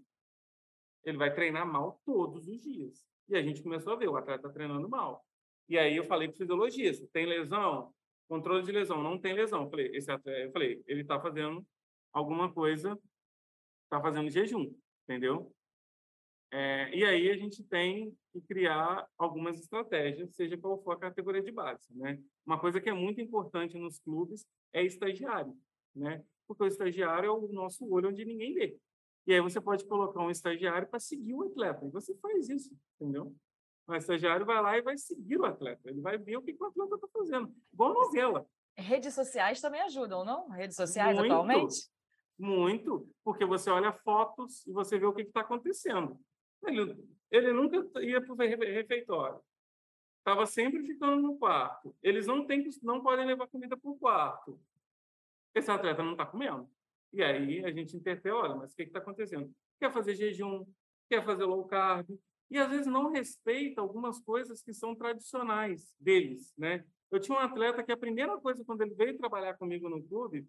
Ele 1.04 1.18
vai 1.18 1.34
treinar 1.34 1.66
mal 1.66 2.00
todos 2.06 2.48
os 2.48 2.62
dias. 2.62 3.04
E 3.28 3.36
a 3.36 3.42
gente 3.42 3.62
começou 3.62 3.92
a 3.92 3.96
ver, 3.96 4.08
o 4.08 4.16
atleta 4.16 4.48
treinando 4.50 4.88
mal. 4.88 5.24
E 5.68 5.78
aí 5.78 5.96
eu 5.96 6.04
falei 6.04 6.28
para 6.28 6.34
o 6.34 6.38
fisiologista, 6.38 7.06
tem 7.12 7.26
lesão? 7.26 7.94
Controle 8.28 8.64
de 8.64 8.72
lesão, 8.72 9.02
não 9.02 9.18
tem 9.18 9.34
lesão. 9.34 9.64
Eu 9.64 9.70
falei, 9.70 9.94
esse 9.94 10.10
atleta, 10.10 10.40
eu 10.40 10.52
falei, 10.52 10.82
ele 10.86 11.02
está 11.02 11.20
fazendo 11.20 11.66
alguma 12.12 12.52
coisa, 12.52 12.98
está 13.84 14.00
fazendo 14.00 14.30
jejum, 14.30 14.72
entendeu? 15.04 15.54
É, 16.50 16.94
e 16.94 17.02
aí 17.04 17.30
a 17.30 17.36
gente 17.36 17.64
tem 17.64 18.14
que 18.30 18.40
criar 18.42 19.06
algumas 19.16 19.58
estratégias, 19.58 20.34
seja 20.34 20.56
qual 20.58 20.82
for 20.82 20.92
a 20.92 20.98
categoria 20.98 21.42
de 21.42 21.50
base. 21.50 21.86
Né? 21.96 22.18
Uma 22.44 22.58
coisa 22.58 22.78
que 22.78 22.90
é 22.90 22.92
muito 22.92 23.20
importante 23.22 23.78
nos 23.78 23.98
clubes 23.98 24.46
é 24.72 24.84
estagiário, 24.84 25.56
né? 25.94 26.22
porque 26.46 26.62
o 26.62 26.66
estagiário 26.66 27.26
é 27.26 27.30
o 27.30 27.48
nosso 27.48 27.90
olho 27.90 28.10
onde 28.10 28.24
ninguém 28.24 28.52
vê. 28.52 28.76
E 29.26 29.32
aí 29.32 29.40
você 29.40 29.60
pode 29.60 29.86
colocar 29.86 30.20
um 30.20 30.30
estagiário 30.30 30.88
para 30.88 31.00
seguir 31.00 31.32
o 31.32 31.42
atleta, 31.42 31.86
e 31.86 31.90
você 31.90 32.14
faz 32.16 32.48
isso, 32.50 32.76
entendeu? 33.00 33.34
O 33.86 33.94
estagiário 33.94 34.46
vai 34.46 34.62
lá 34.62 34.78
e 34.78 34.82
vai 34.82 34.96
seguir 34.96 35.38
o 35.38 35.44
atleta, 35.44 35.90
ele 35.90 36.00
vai 36.00 36.16
ver 36.16 36.36
o 36.36 36.42
que 36.42 36.56
o 36.58 36.64
atleta 36.64 36.94
está 36.94 37.08
fazendo, 37.08 37.54
igual 37.72 37.92
novela. 37.92 38.46
Redes 38.76 39.14
sociais 39.14 39.60
também 39.60 39.82
ajudam, 39.82 40.24
não? 40.24 40.48
Redes 40.48 40.76
sociais 40.76 41.16
muito, 41.16 41.32
atualmente? 41.32 41.90
Muito, 42.38 43.08
porque 43.22 43.44
você 43.44 43.70
olha 43.70 43.92
fotos 43.92 44.66
e 44.66 44.72
você 44.72 44.98
vê 44.98 45.06
o 45.06 45.12
que 45.12 45.22
está 45.22 45.40
acontecendo. 45.40 46.18
Ele, 46.64 46.96
ele 47.30 47.52
nunca 47.52 48.02
ia 48.02 48.20
para 48.20 48.32
o 48.32 48.36
refeitório. 48.36 49.40
Estava 50.18 50.46
sempre 50.46 50.84
ficando 50.84 51.20
no 51.20 51.36
quarto. 51.36 51.94
Eles 52.02 52.26
não, 52.26 52.46
têm, 52.46 52.64
não 52.82 53.02
podem 53.02 53.26
levar 53.26 53.48
comida 53.48 53.76
para 53.76 53.90
o 53.90 53.98
quarto. 53.98 54.58
Esse 55.54 55.70
atleta 55.70 56.02
não 56.02 56.12
está 56.12 56.24
comendo. 56.24 56.70
E 57.12 57.22
aí 57.22 57.64
a 57.64 57.72
gente 57.72 57.96
interpela, 57.96 58.38
olha, 58.38 58.54
mas 58.54 58.72
o 58.72 58.76
que 58.76 58.84
está 58.84 59.00
acontecendo? 59.00 59.52
Quer 59.78 59.92
fazer 59.92 60.14
jejum, 60.14 60.64
quer 61.10 61.24
fazer 61.24 61.44
low 61.44 61.66
carb, 61.66 62.08
e 62.50 62.58
às 62.58 62.70
vezes 62.70 62.86
não 62.86 63.10
respeita 63.10 63.80
algumas 63.80 64.20
coisas 64.20 64.62
que 64.62 64.72
são 64.72 64.94
tradicionais 64.94 65.94
deles, 65.98 66.52
né? 66.56 66.84
Eu 67.10 67.20
tinha 67.20 67.36
um 67.36 67.40
atleta 67.40 67.82
que 67.82 67.92
a 67.92 67.96
primeira 67.96 68.38
coisa, 68.38 68.64
quando 68.64 68.82
ele 68.82 68.94
veio 68.94 69.18
trabalhar 69.18 69.54
comigo 69.54 69.88
no 69.88 70.02
clube, 70.02 70.40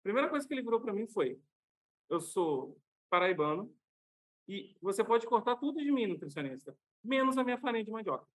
a 0.00 0.02
primeira 0.02 0.28
coisa 0.28 0.46
que 0.46 0.54
ele 0.54 0.62
virou 0.62 0.80
para 0.80 0.92
mim 0.92 1.06
foi, 1.06 1.40
eu 2.08 2.20
sou 2.20 2.78
paraibano, 3.10 3.74
e 4.48 4.76
você 4.80 5.04
pode 5.04 5.26
cortar 5.26 5.56
tudo 5.56 5.80
de 5.80 5.90
mim, 5.90 6.06
nutricionista, 6.06 6.76
menos 7.02 7.38
a 7.38 7.44
minha 7.44 7.58
farinha 7.58 7.84
de 7.84 7.90
mandioca. 7.90 8.26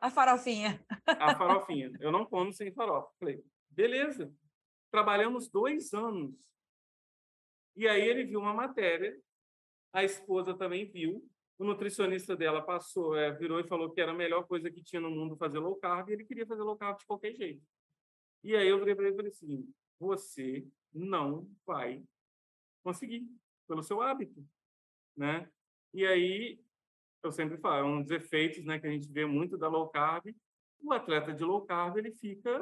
A 0.00 0.10
farofinha. 0.10 0.84
A 1.06 1.36
farofinha. 1.36 1.92
Eu 2.00 2.10
não 2.10 2.24
como 2.24 2.52
sem 2.52 2.72
farofa. 2.72 3.10
Falei, 3.18 3.44
beleza. 3.68 4.32
Trabalhamos 4.90 5.48
dois 5.48 5.92
anos. 5.92 6.34
E 7.76 7.86
aí 7.86 8.02
ele 8.02 8.24
viu 8.24 8.40
uma 8.40 8.52
matéria, 8.52 9.18
a 9.92 10.02
esposa 10.02 10.56
também 10.56 10.90
viu, 10.90 11.29
o 11.60 11.64
nutricionista 11.64 12.34
dela 12.34 12.62
passou, 12.62 13.14
é, 13.14 13.30
virou 13.30 13.60
e 13.60 13.68
falou 13.68 13.90
que 13.90 14.00
era 14.00 14.12
a 14.12 14.14
melhor 14.14 14.46
coisa 14.46 14.70
que 14.70 14.82
tinha 14.82 14.98
no 14.98 15.10
mundo 15.10 15.36
fazer 15.36 15.58
low 15.58 15.76
carb, 15.76 16.08
e 16.08 16.14
ele 16.14 16.24
queria 16.24 16.46
fazer 16.46 16.62
low 16.62 16.74
carb 16.74 16.98
de 16.98 17.04
qualquer 17.04 17.34
jeito. 17.34 17.62
E 18.42 18.56
aí 18.56 18.66
eu 18.66 18.78
virei 18.78 18.94
para 18.94 19.04
ele 19.04 19.12
e 19.12 19.16
falei 19.16 19.30
assim, 19.30 19.74
você 19.98 20.66
não 20.90 21.46
vai 21.66 22.02
conseguir 22.82 23.28
pelo 23.68 23.82
seu 23.82 24.00
hábito, 24.00 24.42
né? 25.14 25.50
E 25.92 26.06
aí, 26.06 26.58
eu 27.22 27.30
sempre 27.30 27.58
falo, 27.58 27.76
é 27.76 27.84
um 27.84 28.02
dos 28.02 28.10
efeitos 28.10 28.64
né, 28.64 28.78
que 28.78 28.86
a 28.86 28.90
gente 28.90 29.12
vê 29.12 29.26
muito 29.26 29.58
da 29.58 29.68
low 29.68 29.86
carb, 29.90 30.34
o 30.82 30.94
atleta 30.94 31.30
de 31.30 31.44
low 31.44 31.66
carb, 31.66 31.98
ele 31.98 32.10
fica 32.10 32.58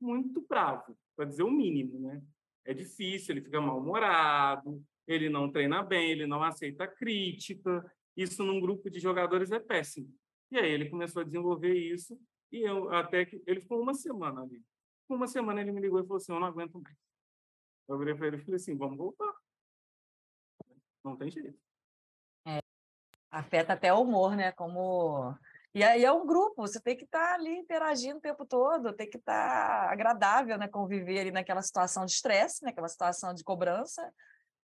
muito 0.00 0.40
bravo, 0.48 0.96
para 1.16 1.24
dizer 1.24 1.42
o 1.42 1.50
mínimo, 1.50 1.98
né? 1.98 2.22
É 2.64 2.72
difícil, 2.72 3.34
ele 3.34 3.42
fica 3.42 3.60
mal-humorado, 3.60 4.80
ele 5.06 5.28
não 5.28 5.50
treina 5.50 5.82
bem, 5.82 6.10
ele 6.10 6.26
não 6.26 6.42
aceita 6.42 6.86
crítica, 6.86 7.84
isso 8.16 8.44
num 8.44 8.60
grupo 8.60 8.90
de 8.90 8.98
jogadores 8.98 9.50
é 9.50 9.58
péssimo. 9.58 10.12
E 10.50 10.58
aí 10.58 10.70
ele 10.70 10.90
começou 10.90 11.22
a 11.22 11.24
desenvolver 11.24 11.74
isso, 11.74 12.18
e 12.52 12.68
eu 12.68 12.92
até 12.92 13.24
que 13.24 13.42
ele 13.46 13.60
ficou 13.60 13.80
uma 13.80 13.94
semana 13.94 14.42
ali. 14.42 14.62
Uma 15.08 15.26
semana 15.26 15.60
ele 15.60 15.72
me 15.72 15.80
ligou 15.80 16.00
e 16.00 16.04
falou 16.04 16.16
assim: 16.16 16.32
Eu 16.32 16.40
não 16.40 16.46
aguento 16.46 16.80
mais. 16.80 16.96
Eu 17.88 17.98
virei 17.98 18.14
para 18.14 18.28
ele 18.28 18.36
e 18.36 18.40
falei 18.40 18.56
assim: 18.56 18.76
Vamos 18.76 18.96
voltar. 18.96 19.32
Não 21.04 21.16
tem 21.16 21.30
jeito. 21.30 21.58
É, 22.46 22.60
afeta 23.30 23.72
até 23.72 23.92
o 23.92 24.02
humor, 24.02 24.36
né? 24.36 24.52
Como. 24.52 25.34
E 25.72 25.84
aí 25.84 26.04
é 26.04 26.12
um 26.12 26.26
grupo, 26.26 26.62
você 26.62 26.80
tem 26.80 26.96
que 26.96 27.04
estar 27.04 27.28
tá 27.28 27.34
ali 27.34 27.56
interagindo 27.56 28.18
o 28.18 28.20
tempo 28.20 28.44
todo, 28.44 28.92
tem 28.92 29.08
que 29.08 29.18
estar 29.18 29.86
tá 29.86 29.92
agradável, 29.92 30.58
né? 30.58 30.68
Conviver 30.68 31.20
ali 31.20 31.30
naquela 31.30 31.62
situação 31.62 32.04
de 32.04 32.12
estresse, 32.12 32.64
naquela 32.64 32.88
situação 32.88 33.32
de 33.32 33.44
cobrança, 33.44 34.12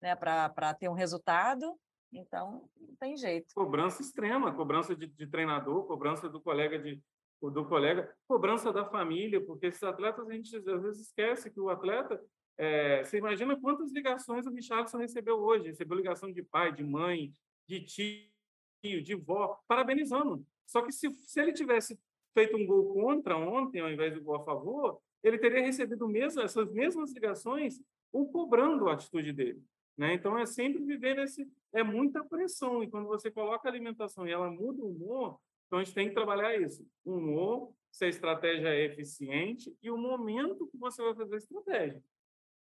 né? 0.05 0.15
Para 0.15 0.73
ter 0.75 0.87
um 0.87 0.93
resultado. 0.93 1.75
Então, 2.13 2.69
não 2.79 2.95
tem 2.95 3.17
jeito. 3.17 3.53
Cobrança 3.55 4.01
extrema, 4.01 4.53
cobrança 4.53 4.95
de, 4.95 5.07
de 5.07 5.27
treinador, 5.27 5.85
cobrança 5.85 6.29
do 6.29 6.39
colega 6.39 6.77
de, 6.77 7.01
do 7.41 7.65
colega, 7.65 8.15
cobrança 8.27 8.71
da 8.71 8.85
família, 8.85 9.43
porque 9.43 9.65
esses 9.65 9.83
atletas 9.83 10.29
a 10.29 10.33
gente 10.33 10.55
às 10.55 10.81
vezes 10.81 11.07
esquece 11.07 11.49
que 11.49 11.59
o 11.59 11.69
atleta 11.69 12.21
é, 12.57 13.03
você 13.03 13.17
imagina 13.17 13.59
quantas 13.59 13.91
ligações 13.91 14.45
o 14.45 14.53
Richardson 14.53 14.97
recebeu 14.99 15.37
hoje? 15.39 15.67
Recebeu 15.67 15.97
ligação 15.97 16.31
de 16.31 16.41
pai, 16.41 16.71
de 16.71 16.83
mãe, 16.83 17.33
de 17.67 17.81
tio, 17.81 19.03
de 19.03 19.15
vó, 19.15 19.59
parabenizando. 19.67 20.45
Só 20.65 20.81
que 20.81 20.91
se, 20.91 21.09
se 21.17 21.41
ele 21.41 21.51
tivesse 21.51 21.99
feito 22.33 22.55
um 22.55 22.65
gol 22.65 22.93
contra 22.93 23.35
ontem, 23.35 23.81
ao 23.81 23.89
invés 23.89 24.13
do 24.13 24.21
gol 24.21 24.35
a 24.35 24.45
favor, 24.45 25.01
ele 25.21 25.37
teria 25.37 25.61
recebido 25.61 26.07
mesmo, 26.07 26.41
essas 26.41 26.71
mesmas 26.71 27.11
ligações 27.11 27.81
ou 28.13 28.31
cobrando 28.31 28.87
a 28.87 28.93
atitude 28.93 29.33
dele. 29.33 29.61
Né? 29.97 30.13
Então, 30.13 30.37
é 30.37 30.45
sempre 30.45 30.83
viver 30.83 31.15
nesse... 31.15 31.49
É 31.73 31.83
muita 31.83 32.23
pressão. 32.23 32.83
E 32.83 32.89
quando 32.89 33.07
você 33.07 33.29
coloca 33.31 33.67
a 33.67 33.71
alimentação 33.71 34.27
e 34.27 34.31
ela 34.31 34.49
muda 34.49 34.81
o 34.81 34.89
humor, 34.89 35.39
então 35.67 35.79
a 35.79 35.83
gente 35.83 35.93
tem 35.93 36.07
que 36.09 36.13
trabalhar 36.13 36.55
isso. 36.59 36.85
Humor, 37.03 37.73
se 37.91 38.05
a 38.05 38.09
estratégia 38.09 38.69
é 38.69 38.85
eficiente 38.85 39.75
e 39.81 39.89
o 39.89 39.97
momento 39.97 40.67
que 40.67 40.77
você 40.77 41.01
vai 41.01 41.15
fazer 41.15 41.35
a 41.35 41.37
estratégia 41.37 42.03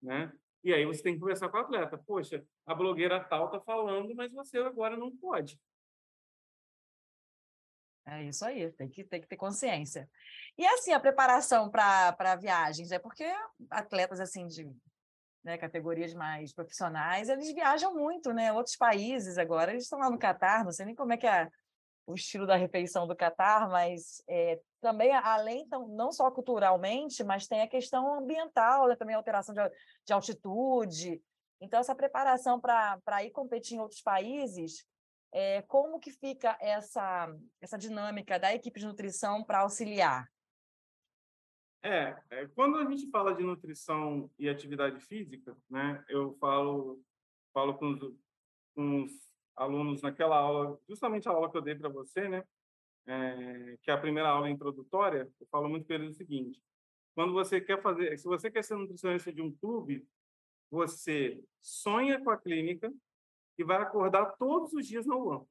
né? 0.04 0.32
E 0.63 0.74
aí 0.74 0.86
você 0.86 1.02
tem 1.02 1.13
que 1.13 1.19
conversar 1.19 1.50
com 1.50 1.58
o 1.58 1.62
atleta. 1.62 1.98
Poxa, 1.98 2.46
a 2.65 2.76
blogueira 2.76 3.24
tal 3.24 3.48
está 3.48 3.60
falando, 3.60 4.13
mas 4.13 4.32
você 4.32 4.58
agora 4.60 4.96
não 4.96 5.15
pode. 5.15 5.60
É 8.06 8.24
isso 8.24 8.46
aí, 8.46 8.69
tem 8.74 8.89
que, 8.89 9.04
tem 9.04 9.22
que 9.22 9.28
ter 9.28 9.38
consciência. 9.38 10.10
E 10.58 10.65
assim, 10.65 10.91
a 10.91 11.00
preparação 11.00 11.69
para 11.69 12.36
viagens, 12.36 12.91
é 12.91 13.00
porque 13.00 13.26
atletas 13.69 14.19
assim 14.19 14.46
de 14.46 14.69
né, 15.43 15.58
categorias 15.58 16.13
mais 16.13 16.53
profissionais, 16.53 17.29
eles 17.29 17.53
viajam 17.53 17.93
muito, 17.93 18.32
né? 18.32 18.53
Outros 18.53 18.75
países 18.75 19.38
agora, 19.38 19.71
eles 19.71 19.84
estão 19.84 19.99
lá 19.99 20.10
no 20.10 20.17
Catar, 20.17 20.63
não 20.63 20.71
sei 20.71 20.86
nem 20.86 20.95
como 20.95 21.13
é 21.13 21.17
que 21.17 21.27
é 21.27 21.49
o 22.06 22.15
estilo 22.15 22.45
da 22.45 22.56
refeição 22.56 23.08
do 23.08 23.15
Catar, 23.15 23.69
mas 23.69 24.21
é, 24.27 24.60
também, 24.82 25.13
além, 25.15 25.65
não 25.89 26.12
só 26.12 26.29
culturalmente, 26.32 27.23
mas 27.23 27.47
tem 27.47 27.62
a 27.62 27.67
questão 27.67 28.15
ambiental, 28.15 28.88
né, 28.88 28.95
também 28.95 29.15
a 29.15 29.17
alteração 29.17 29.53
de, 29.53 29.62
de 30.06 30.13
altitude. 30.13 31.21
Então, 31.62 31.79
essa 31.79 31.95
preparação 31.95 32.60
para 32.60 33.23
ir 33.23 33.32
competir 33.32 33.77
em 33.77 33.79
outros 33.79 34.01
países, 34.01 34.86
é, 35.32 35.62
como 35.63 35.99
que 35.99 36.12
fica 36.12 36.58
essa, 36.60 37.34
essa 37.62 37.77
dinâmica 37.77 38.38
da 38.38 38.53
equipe 38.53 38.79
de 38.79 38.86
nutrição 38.86 39.43
para 39.43 39.60
auxiliar? 39.60 40.27
É, 41.86 42.15
é, 42.30 42.48
quando 42.56 42.78
a 42.78 42.89
gente 42.89 43.10
fala 43.10 43.36
de 43.36 43.43
nutrição 43.43 44.32
e 44.39 44.48
atividade 44.48 45.02
física, 45.02 45.56
né, 45.69 46.02
eu 46.08 46.34
falo, 46.39 47.04
falo 47.54 47.74
com 47.74 47.91
os, 47.91 48.00
com 48.74 49.04
os 49.04 49.12
alunos 49.54 50.02
naquela 50.02 50.38
aula, 50.38 50.80
justamente 50.88 51.28
a 51.28 51.32
aula 51.32 51.52
que 51.52 51.58
eu 51.58 51.62
dei 51.62 51.76
para 51.76 51.89
você, 51.89 52.30
né? 52.30 52.43
É, 53.06 53.78
que 53.82 53.91
é 53.91 53.93
a 53.93 53.98
primeira 53.98 54.30
aula 54.30 54.50
introdutória, 54.50 55.30
eu 55.38 55.48
falo 55.48 55.67
muito 55.67 55.86
para 55.86 55.98
eles 55.98 56.12
o 56.12 56.17
seguinte: 56.17 56.63
quando 57.13 57.34
você 57.34 57.60
quer 57.60 57.82
fazer, 57.82 58.17
se 58.17 58.24
você 58.24 58.50
quer 58.50 58.63
ser 58.63 58.76
nutricionista 58.76 59.34
de 59.34 59.41
um 59.41 59.52
clube, 59.52 60.08
você 60.72 61.43
sonha 61.62 62.24
com 62.24 62.30
a 62.30 62.38
clínica 62.38 62.93
e 63.58 63.63
vai 63.63 63.82
acordar 63.82 64.38
todos 64.38 64.72
os 64.72 64.88
dias 64.88 65.06
na 65.06 65.17
UAM. 65.17 65.46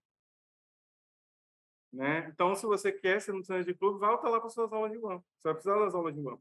Né? 1.92 2.28
Então, 2.32 2.54
se 2.54 2.64
você 2.64 2.90
quer 2.90 3.20
ser 3.20 3.32
nutricionista 3.32 3.70
de 3.70 3.78
clube, 3.78 3.98
volta 3.98 4.28
lá 4.28 4.40
para 4.40 4.48
suas 4.48 4.72
aulas 4.72 4.92
de 4.92 4.98
UAM. 4.98 5.18
Você 5.18 5.42
vai 5.44 5.54
precisar 5.54 5.78
das 5.78 5.94
aulas 5.94 6.14
de 6.14 6.20
UAM. 6.20 6.38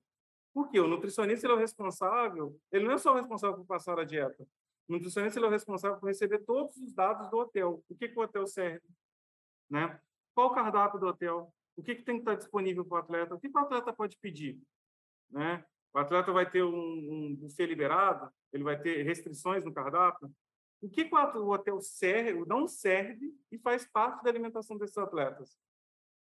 Por 0.54 0.70
quê? 0.70 0.80
O 0.80 0.88
nutricionista 0.88 1.46
ele 1.46 1.54
é 1.54 1.56
o 1.56 1.60
responsável, 1.60 2.58
ele 2.72 2.86
não 2.86 2.94
é 2.94 2.98
só 2.98 3.12
o 3.14 3.16
responsável 3.16 3.58
por 3.58 3.66
passar 3.66 4.00
a 4.00 4.04
dieta, 4.04 4.46
o 4.88 4.94
nutricionista 4.94 5.40
é 5.40 5.44
o 5.44 5.50
responsável 5.50 5.98
por 5.98 6.08
receber 6.08 6.40
todos 6.40 6.76
os 6.76 6.94
dados 6.94 7.30
do 7.30 7.38
hotel. 7.38 7.82
O 7.90 7.96
que, 7.96 8.10
que 8.10 8.20
o 8.20 8.22
hotel 8.22 8.46
serve? 8.46 8.86
Né? 9.70 9.98
Qual 10.36 10.48
o 10.48 10.54
cardápio 10.54 11.00
do 11.00 11.08
hotel? 11.08 11.54
O 11.78 11.84
que, 11.84 11.96
que 11.96 12.04
tem 12.04 12.16
que 12.16 12.22
estar 12.22 12.36
disponível 12.36 12.84
para 12.84 12.96
o 12.96 13.00
atleta? 13.00 13.36
O 13.36 13.40
que 13.40 13.48
o 13.48 13.58
atleta 13.58 13.94
pode 13.94 14.18
pedir? 14.18 14.60
Né? 15.30 15.64
O 15.94 16.00
atleta 16.00 16.34
vai 16.34 16.50
ter 16.50 16.64
um, 16.64 16.76
um 16.76 17.36
buffet 17.36 17.66
liberado? 17.68 18.30
Ele 18.52 18.66
vai 18.66 18.78
ter 18.82 19.04
restrições 19.04 19.64
no 19.64 19.74
cardápio? 19.74 20.30
O 20.82 20.90
que, 20.90 21.06
que 21.06 21.16
o 21.16 21.50
hotel 21.50 21.80
serve, 21.80 22.44
não 22.48 22.68
serve 22.68 23.34
e 23.52 23.58
faz 23.60 23.86
parte 23.88 24.24
da 24.24 24.30
alimentação 24.30 24.78
desses 24.78 24.98
atletas? 24.98 25.58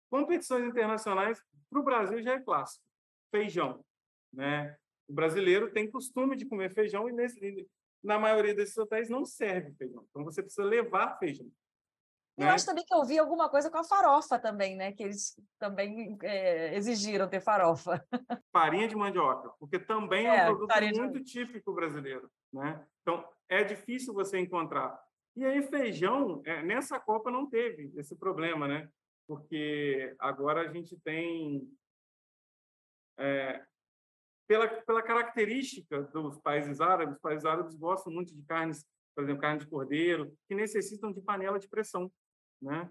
Competições 0.09 0.65
internacionais, 0.65 1.41
para 1.69 1.79
o 1.79 1.83
Brasil 1.83 2.21
já 2.21 2.33
é 2.33 2.39
clássico. 2.39 2.85
Feijão. 3.31 3.83
Né? 4.31 4.77
O 5.07 5.13
brasileiro 5.13 5.71
tem 5.71 5.89
costume 5.89 6.35
de 6.35 6.45
comer 6.45 6.71
feijão 6.73 7.09
e 7.09 7.11
nesse, 7.11 7.67
na 8.03 8.19
maioria 8.19 8.53
desses 8.53 8.77
hotéis 8.77 9.09
não 9.09 9.25
serve 9.25 9.73
feijão. 9.73 10.05
Então 10.09 10.23
você 10.23 10.43
precisa 10.43 10.63
levar 10.63 11.17
feijão. 11.17 11.51
Eu 12.37 12.47
né? 12.47 12.51
acho 12.51 12.65
também 12.65 12.83
que 12.85 12.93
eu 12.93 13.03
vi 13.05 13.17
alguma 13.17 13.49
coisa 13.49 13.71
com 13.71 13.77
a 13.77 13.83
farofa 13.83 14.37
também, 14.37 14.75
né? 14.75 14.91
Que 14.91 15.03
eles 15.03 15.39
também 15.57 16.17
é, 16.21 16.75
exigiram 16.75 17.29
ter 17.29 17.39
farofa. 17.39 18.05
Farinha 18.51 18.87
de 18.87 18.95
mandioca, 18.95 19.51
porque 19.57 19.79
também 19.79 20.27
é, 20.27 20.39
é 20.39 20.49
um 20.49 20.57
produto 20.57 20.99
muito 20.99 21.19
de... 21.19 21.23
típico 21.23 21.73
brasileiro, 21.73 22.29
né? 22.55 22.85
Então 23.01 23.27
é 23.49 23.63
difícil 23.63 24.13
você 24.13 24.39
encontrar. 24.39 24.99
E 25.35 25.45
aí 25.45 25.61
feijão 25.61 26.41
é, 26.45 26.63
nessa 26.63 26.99
Copa 26.99 27.29
não 27.29 27.47
teve 27.47 27.91
esse 27.97 28.15
problema, 28.15 28.67
né? 28.67 28.89
Porque 29.27 30.15
agora 30.19 30.61
a 30.61 30.71
gente 30.71 30.97
tem 31.01 31.69
é, 33.17 33.63
pela, 34.47 34.67
pela 34.67 35.01
característica 35.01 36.03
dos 36.03 36.39
países 36.39 36.79
árabes, 36.79 37.15
os 37.15 37.21
países 37.21 37.45
árabes 37.45 37.75
gostam 37.75 38.13
muito 38.13 38.33
de 38.33 38.43
carnes, 38.43 38.85
por 39.13 39.23
exemplo, 39.23 39.41
carne 39.41 39.59
de 39.59 39.67
cordeiro, 39.67 40.33
que 40.47 40.55
necessitam 40.55 41.11
de 41.11 41.21
panela 41.21 41.59
de 41.59 41.67
pressão. 41.67 42.11
Né? 42.61 42.89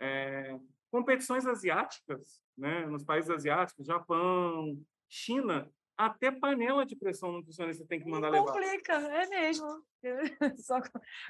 É, 0.00 0.58
competições 0.90 1.46
asiáticas, 1.46 2.40
né? 2.56 2.86
nos 2.86 3.04
países 3.04 3.30
asiáticos, 3.30 3.86
Japão, 3.86 4.78
China, 5.08 5.70
até 5.96 6.30
panela 6.30 6.84
de 6.84 6.94
pressão 6.94 7.32
nutricionista 7.32 7.86
tem 7.86 8.00
que 8.00 8.08
mandar 8.08 8.28
levar. 8.28 8.52
Complica, 8.52 8.92
é 8.92 9.26
mesmo. 9.26 9.82
Só 10.58 10.80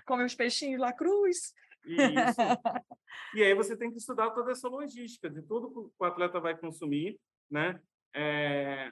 come 0.04 0.24
os 0.24 0.34
peixinhos 0.34 0.80
lá 0.80 0.92
cruz. 0.92 1.54
Isso. 1.84 2.40
e 3.34 3.42
aí 3.42 3.54
você 3.54 3.76
tem 3.76 3.90
que 3.90 3.98
estudar 3.98 4.30
toda 4.30 4.50
essa 4.50 4.68
logística 4.68 5.30
de 5.30 5.40
tudo 5.42 5.70
que 5.70 5.92
o 5.98 6.04
atleta 6.04 6.40
vai 6.40 6.56
consumir, 6.56 7.18
né? 7.50 7.80
É, 8.12 8.90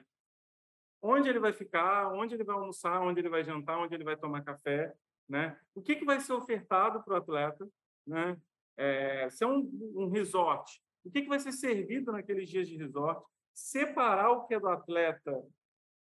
onde 1.01 1.29
ele 1.29 1.39
vai 1.39 1.51
ficar, 1.51 2.11
onde 2.13 2.35
ele 2.35 2.43
vai 2.43 2.55
almoçar, 2.55 3.01
onde 3.01 3.19
ele 3.19 3.29
vai 3.29 3.43
jantar, 3.43 3.77
onde 3.77 3.93
ele 3.93 4.03
vai 4.03 4.15
tomar 4.15 4.43
café, 4.43 4.93
né? 5.27 5.59
O 5.73 5.81
que, 5.81 5.95
que 5.95 6.05
vai 6.05 6.19
ser 6.19 6.33
ofertado 6.33 7.03
para 7.03 7.15
o 7.15 7.17
atleta, 7.17 7.67
né? 8.07 8.37
É, 8.77 9.29
se 9.29 9.43
é 9.43 9.47
um, 9.47 9.69
um 9.95 10.09
resort, 10.09 10.81
o 11.03 11.11
que, 11.11 11.21
que 11.21 11.29
vai 11.29 11.39
ser 11.39 11.51
servido 11.51 12.11
naqueles 12.11 12.49
dias 12.49 12.67
de 12.67 12.77
resort? 12.77 13.25
Separar 13.53 14.31
o 14.31 14.45
que 14.47 14.53
é 14.53 14.59
do 14.59 14.67
atleta 14.67 15.43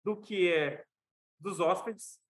do 0.04 0.20
que 0.20 0.52
é 0.52 0.84
dos 1.38 1.60
hóspedes. 1.60 2.20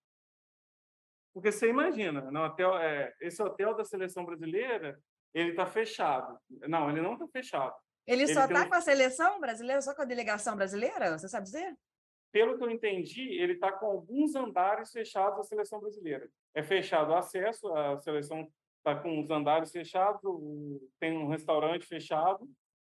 Porque 1.32 1.52
você 1.52 1.68
imagina, 1.68 2.30
no 2.30 2.44
hotel, 2.44 2.76
é, 2.78 3.14
esse 3.20 3.40
hotel 3.42 3.74
da 3.74 3.84
seleção 3.84 4.24
brasileira, 4.24 5.00
ele 5.32 5.50
está 5.50 5.64
fechado. 5.66 6.38
Não, 6.68 6.90
ele 6.90 7.00
não 7.00 7.14
está 7.14 7.28
fechado. 7.28 7.74
Ele, 8.06 8.22
ele 8.22 8.34
só 8.34 8.44
está 8.44 8.64
um... 8.64 8.68
com 8.68 8.74
a 8.74 8.80
seleção 8.80 9.40
brasileira, 9.40 9.80
só 9.80 9.94
com 9.94 10.02
a 10.02 10.06
delegação 10.06 10.56
brasileira? 10.56 11.16
Você 11.16 11.28
sabe 11.28 11.44
dizer? 11.44 11.76
pelo 12.32 12.56
que 12.56 12.64
eu 12.64 12.70
entendi, 12.70 13.22
ele 13.40 13.54
está 13.54 13.72
com 13.72 13.86
alguns 13.86 14.34
andares 14.34 14.90
fechados 14.92 15.40
à 15.40 15.42
seleção 15.42 15.80
brasileira. 15.80 16.28
É 16.54 16.62
fechado 16.62 17.10
o 17.10 17.16
acesso, 17.16 17.72
a 17.74 17.98
seleção 17.98 18.48
está 18.78 18.94
com 19.00 19.20
os 19.20 19.30
andares 19.30 19.70
fechados, 19.70 20.20
tem 20.98 21.16
um 21.16 21.28
restaurante 21.28 21.86
fechado, 21.86 22.48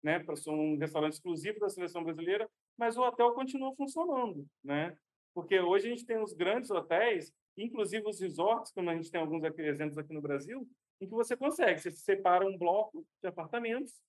né, 0.04 0.24
um 0.48 0.78
restaurante 0.78 1.14
exclusivo 1.14 1.60
da 1.60 1.70
seleção 1.70 2.04
brasileira, 2.04 2.50
mas 2.78 2.98
o 2.98 3.02
hotel 3.02 3.34
continua 3.34 3.74
funcionando, 3.76 4.46
né? 4.64 4.98
Porque 5.34 5.60
hoje 5.60 5.88
a 5.88 5.90
gente 5.90 6.06
tem 6.06 6.22
os 6.22 6.34
grandes 6.34 6.70
hotéis, 6.70 7.34
inclusive 7.58 8.08
os 8.08 8.20
resorts, 8.20 8.72
como 8.72 8.90
a 8.90 8.96
gente 8.96 9.12
tem 9.12 9.22
alguns 9.22 9.44
exemplos 9.60 9.98
aqui 9.98 10.14
no 10.14 10.22
Brasil, 10.22 10.68
em 11.02 11.08
que 11.08 11.14
você 11.14 11.36
consegue, 11.36 11.80
você 11.80 11.92
separa 11.92 12.46
um 12.46 12.58
bloco 12.58 13.06
de 13.22 13.28
apartamentos, 13.28 14.02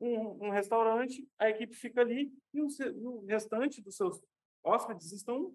um, 0.00 0.46
um 0.46 0.50
restaurante, 0.50 1.26
a 1.38 1.48
equipe 1.48 1.74
fica 1.74 2.00
ali 2.00 2.32
e 2.52 2.60
o, 2.60 2.66
o 2.96 3.24
restante 3.26 3.80
dos 3.80 3.96
seus 3.96 4.20
hóspedes 4.64 5.12
estão 5.12 5.54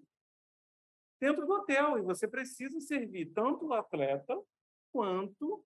dentro 1.20 1.46
do 1.46 1.52
hotel 1.52 1.98
e 1.98 2.02
você 2.02 2.26
precisa 2.26 2.80
servir 2.80 3.26
tanto 3.32 3.66
o 3.66 3.74
atleta 3.74 4.40
quanto 4.92 5.64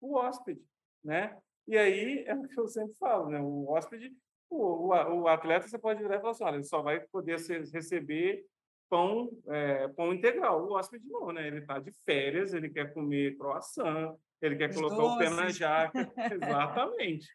o 0.00 0.16
hóspede, 0.16 0.64
né? 1.04 1.40
E 1.66 1.76
aí 1.76 2.24
é 2.26 2.34
o 2.34 2.48
que 2.48 2.58
eu 2.58 2.66
sempre 2.66 2.94
falo, 2.94 3.28
né? 3.28 3.40
O 3.40 3.68
hóspede, 3.68 4.16
o, 4.50 4.88
o, 4.88 5.22
o 5.22 5.28
atleta, 5.28 5.68
você 5.68 5.78
pode 5.78 6.02
virar 6.02 6.16
e 6.16 6.20
falar 6.20 6.30
assim, 6.30 6.44
olha, 6.44 6.56
ele 6.56 6.64
só 6.64 6.82
vai 6.82 7.00
poder 7.00 7.38
ser, 7.38 7.64
receber 7.68 8.44
pão, 8.88 9.30
é, 9.46 9.88
pão 9.88 10.12
integral. 10.12 10.66
O 10.66 10.72
hóspede 10.72 11.06
não, 11.08 11.32
né? 11.32 11.46
Ele 11.46 11.58
está 11.58 11.78
de 11.78 11.92
férias, 12.04 12.54
ele 12.54 12.70
quer 12.70 12.92
comer 12.92 13.36
croissant, 13.36 14.16
ele 14.40 14.56
quer 14.56 14.70
Os 14.70 14.76
colocar 14.76 14.96
doces. 14.96 15.14
o 15.14 15.18
pé 15.18 15.30
na 15.30 15.48
jaca, 15.48 16.12
exatamente, 16.32 17.28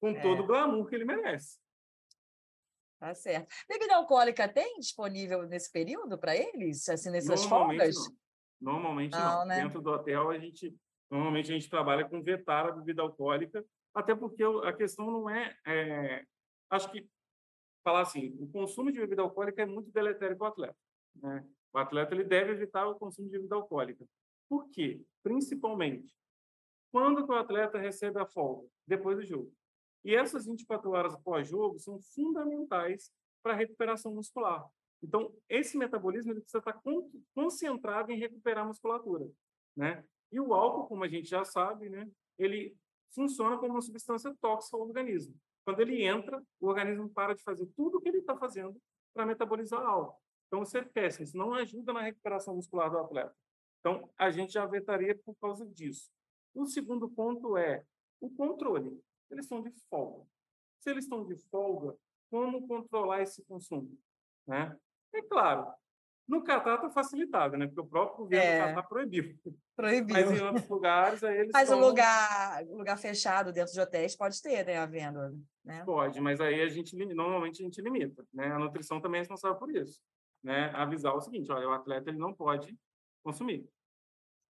com 0.00 0.10
é. 0.10 0.20
todo 0.20 0.42
o 0.42 0.46
glamour 0.46 0.86
que 0.86 0.94
ele 0.94 1.04
merece. 1.04 1.58
Tá 3.00 3.14
certo. 3.14 3.52
Bebida 3.68 3.96
alcoólica 3.96 4.48
tem 4.48 4.78
disponível 4.78 5.42
nesse 5.42 5.72
período 5.72 6.16
para 6.16 6.36
eles, 6.36 6.88
assim, 6.88 7.10
nessas 7.10 7.44
folgas? 7.44 7.96
Não. 8.60 8.74
Normalmente 8.74 9.10
não. 9.10 9.40
não. 9.40 9.46
Né? 9.46 9.62
Dentro 9.62 9.80
do 9.80 9.90
hotel, 9.90 10.30
a 10.30 10.38
gente 10.38 10.72
normalmente 11.10 11.50
a 11.50 11.54
gente 11.54 11.68
trabalha 11.68 12.08
com 12.08 12.22
vetar 12.22 12.66
a 12.66 12.72
bebida 12.72 13.02
alcoólica, 13.02 13.62
até 13.94 14.14
porque 14.14 14.42
a 14.64 14.72
questão 14.72 15.10
não 15.10 15.28
é, 15.28 15.54
é 15.66 16.24
acho 16.72 16.90
que 16.90 17.06
falar 17.84 18.00
assim, 18.00 18.36
o 18.40 18.48
consumo 18.48 18.90
de 18.90 18.98
bebida 18.98 19.22
alcoólica 19.22 19.62
é 19.62 19.66
muito 19.66 19.90
deletério 19.90 20.36
para 20.36 20.46
o 20.46 20.48
atleta. 20.48 20.76
Né? 21.16 21.46
O 21.72 21.78
atleta 21.78 22.14
ele 22.14 22.24
deve 22.24 22.52
evitar 22.52 22.86
o 22.86 22.98
consumo 22.98 23.28
de 23.28 23.36
bebida 23.36 23.54
alcoólica. 23.54 24.04
Por 24.48 24.68
quê? 24.70 25.00
Principalmente 25.22 26.12
quando 26.90 27.26
o 27.26 27.32
atleta 27.34 27.78
recebe 27.78 28.18
a 28.20 28.26
folga 28.26 28.68
depois 28.86 29.16
do 29.16 29.24
jogo. 29.24 29.52
E 30.04 30.14
essas 30.14 30.46
24 30.46 30.90
horas 30.90 31.16
pós-jogo 31.22 31.78
são 31.78 32.00
fundamentais 32.14 33.10
para 33.42 33.52
a 33.52 33.56
recuperação 33.56 34.14
muscular. 34.14 34.66
Então, 35.02 35.34
esse 35.48 35.76
metabolismo 35.76 36.34
precisa 36.34 36.58
estar 36.58 36.80
concentrado 37.34 38.12
em 38.12 38.18
recuperar 38.18 38.64
a 38.64 38.68
musculatura, 38.68 39.28
né? 39.76 40.04
E 40.30 40.38
o 40.40 40.54
álcool, 40.54 40.86
como 40.86 41.04
a 41.04 41.08
gente 41.08 41.28
já 41.28 41.44
sabe, 41.44 41.88
né, 41.88 42.08
ele 42.38 42.76
funciona 43.14 43.58
como 43.58 43.72
uma 43.72 43.82
substância 43.82 44.34
tóxica 44.40 44.76
ao 44.76 44.82
organismo. 44.82 45.34
Quando 45.64 45.80
ele 45.80 46.02
entra, 46.04 46.42
o 46.60 46.68
organismo 46.68 47.08
para 47.08 47.34
de 47.34 47.42
fazer 47.42 47.66
tudo 47.76 47.98
o 47.98 48.00
que 48.00 48.08
ele 48.08 48.18
está 48.18 48.36
fazendo 48.36 48.80
para 49.14 49.26
metabolizar 49.26 49.80
álcool. 49.80 50.20
Então, 50.46 50.62
isso 50.62 50.76
é 50.76 50.84
péssimo, 50.84 51.24
isso 51.24 51.36
não 51.36 51.54
ajuda 51.54 51.92
na 51.92 52.02
recuperação 52.02 52.54
muscular 52.54 52.90
do 52.90 52.98
atleta. 52.98 53.34
Então, 53.80 54.10
a 54.18 54.30
gente 54.30 54.52
já 54.52 54.66
vetaria 54.66 55.18
por 55.24 55.34
causa 55.36 55.66
disso. 55.66 56.10
O 56.54 56.66
segundo 56.66 57.08
ponto 57.08 57.56
é 57.56 57.84
o 58.20 58.30
controle 58.30 59.02
eles 59.32 59.46
estão 59.46 59.62
de 59.62 59.70
folga. 59.88 60.26
Se 60.78 60.90
eles 60.90 61.04
estão 61.04 61.24
de 61.24 61.36
folga, 61.48 61.96
como 62.30 62.66
controlar 62.66 63.22
esse 63.22 63.42
consumo? 63.44 63.98
Né? 64.46 64.76
É 65.12 65.22
claro, 65.22 65.72
No 66.26 66.42
Catar 66.44 66.76
está 66.76 66.90
facilitado, 66.90 67.56
né? 67.56 67.66
Porque 67.66 67.80
o 67.80 67.86
próprio 67.86 68.24
governo 68.24 68.44
é. 68.44 68.60
do 68.60 68.66
Catar 68.66 68.88
proibiu. 68.88 69.36
Proibiu. 69.76 70.14
Mas 70.14 70.30
em 70.30 70.42
outros 70.42 70.68
lugares, 70.70 71.24
aí 71.24 71.38
eles. 71.38 71.50
Mas 71.52 71.70
o 71.70 71.78
lugar, 71.78 72.64
lugar 72.66 72.96
fechado 72.96 73.52
dentro 73.52 73.72
de 73.72 73.80
hotéis 73.80 74.16
pode 74.16 74.40
ter, 74.40 74.64
né? 74.64 74.78
A 74.78 74.86
venda. 74.86 75.34
Né? 75.64 75.84
Pode, 75.84 76.20
mas 76.20 76.40
aí 76.40 76.62
a 76.62 76.68
gente 76.68 76.96
normalmente 76.96 77.62
a 77.62 77.64
gente 77.64 77.80
limita. 77.80 78.24
Né? 78.32 78.46
A 78.46 78.58
nutrição 78.58 79.00
também 79.00 79.18
é 79.18 79.22
responsável 79.22 79.56
por 79.56 79.74
isso. 79.74 80.00
Né? 80.42 80.70
Avisar 80.74 81.14
o 81.14 81.20
seguinte: 81.20 81.50
olha, 81.50 81.68
o 81.68 81.72
atleta 81.72 82.10
ele 82.10 82.18
não 82.18 82.32
pode 82.32 82.76
consumir. 83.24 83.68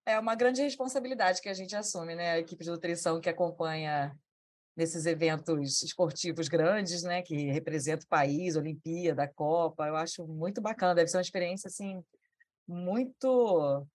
É 0.04 0.18
uma 0.18 0.34
grande 0.34 0.62
responsabilidade 0.62 1.40
que 1.40 1.48
a 1.48 1.54
gente 1.54 1.76
assume, 1.76 2.14
né? 2.14 2.32
A 2.32 2.38
equipe 2.38 2.64
de 2.64 2.70
nutrição 2.70 3.20
que 3.20 3.28
acompanha 3.28 4.16
nesses 4.76 5.06
eventos 5.06 5.82
esportivos 5.82 6.48
grandes, 6.48 7.02
né, 7.02 7.22
que 7.22 7.50
representa 7.50 8.04
o 8.04 8.08
país, 8.08 8.56
Olimpíada, 8.56 9.28
Copa, 9.28 9.86
eu 9.86 9.96
acho 9.96 10.26
muito 10.26 10.60
bacana, 10.60 10.94
deve 10.94 11.08
ser 11.08 11.18
uma 11.18 11.22
experiência 11.22 11.68
assim 11.68 12.02
muito 12.66 13.86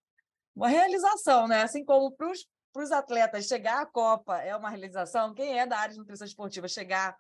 uma 0.56 0.68
realização, 0.68 1.48
né? 1.48 1.62
Assim 1.62 1.86
como 1.86 2.12
para 2.12 2.32
os 2.76 2.92
atletas 2.92 3.46
chegar 3.46 3.82
à 3.82 3.86
Copa 3.86 4.40
é 4.40 4.56
uma 4.56 4.70
realização, 4.70 5.34
quem 5.34 5.60
é 5.60 5.66
da 5.66 5.78
área 5.78 5.94
de 5.94 6.00
nutrição 6.00 6.26
esportiva 6.26 6.68
chegar 6.68 7.16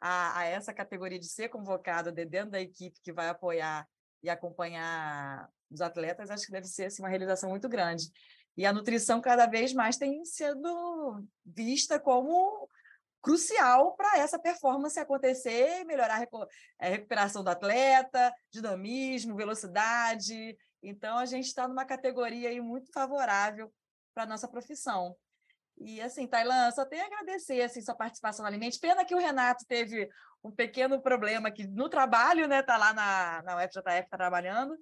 a, 0.00 0.38
a 0.38 0.44
essa 0.44 0.72
categoria 0.72 1.18
de 1.18 1.28
ser 1.28 1.48
convocado 1.48 2.12
de 2.12 2.24
dentro 2.24 2.50
da 2.50 2.60
equipe 2.60 3.00
que 3.02 3.12
vai 3.12 3.28
apoiar 3.28 3.86
e 4.22 4.30
acompanhar 4.30 5.48
os 5.70 5.80
atletas, 5.80 6.30
acho 6.30 6.46
que 6.46 6.52
deve 6.52 6.66
ser 6.66 6.86
assim, 6.86 7.02
uma 7.02 7.08
realização 7.08 7.50
muito 7.50 7.68
grande. 7.68 8.10
E 8.56 8.64
a 8.64 8.72
nutrição 8.72 9.20
cada 9.20 9.46
vez 9.46 9.72
mais 9.72 9.96
tem 9.96 10.24
sido 10.24 11.24
vista 11.44 11.98
como 11.98 12.68
crucial 13.20 13.94
para 13.96 14.18
essa 14.18 14.38
performance 14.38 14.98
acontecer 14.98 15.80
e 15.80 15.84
melhorar 15.84 16.20
a 16.20 16.46
eh, 16.80 16.90
recuperação 16.90 17.42
do 17.42 17.50
atleta, 17.50 18.32
dinamismo, 18.50 19.36
velocidade. 19.36 20.56
Então, 20.82 21.18
a 21.18 21.26
gente 21.26 21.46
está 21.46 21.66
numa 21.66 21.84
categoria 21.84 22.48
aí 22.48 22.60
muito 22.60 22.92
favorável 22.92 23.72
para 24.14 24.24
a 24.24 24.26
nossa 24.26 24.48
profissão. 24.48 25.16
E 25.80 26.00
assim, 26.00 26.26
Tailan, 26.26 26.70
só 26.72 26.84
tenho 26.84 27.04
a 27.04 27.06
agradecer 27.06 27.62
assim, 27.62 27.80
sua 27.80 27.94
participação 27.94 28.42
no 28.42 28.48
Alimente. 28.48 28.80
Pena 28.80 29.04
que 29.04 29.14
o 29.14 29.18
Renato 29.18 29.64
teve 29.66 30.08
um 30.42 30.50
pequeno 30.50 31.00
problema 31.00 31.48
aqui 31.48 31.66
no 31.66 31.88
trabalho, 31.88 32.48
né? 32.48 32.60
Está 32.60 32.76
lá 32.76 32.92
na, 32.92 33.42
na 33.42 33.56
UFJF, 33.56 34.08
tá 34.08 34.16
trabalhando, 34.16 34.76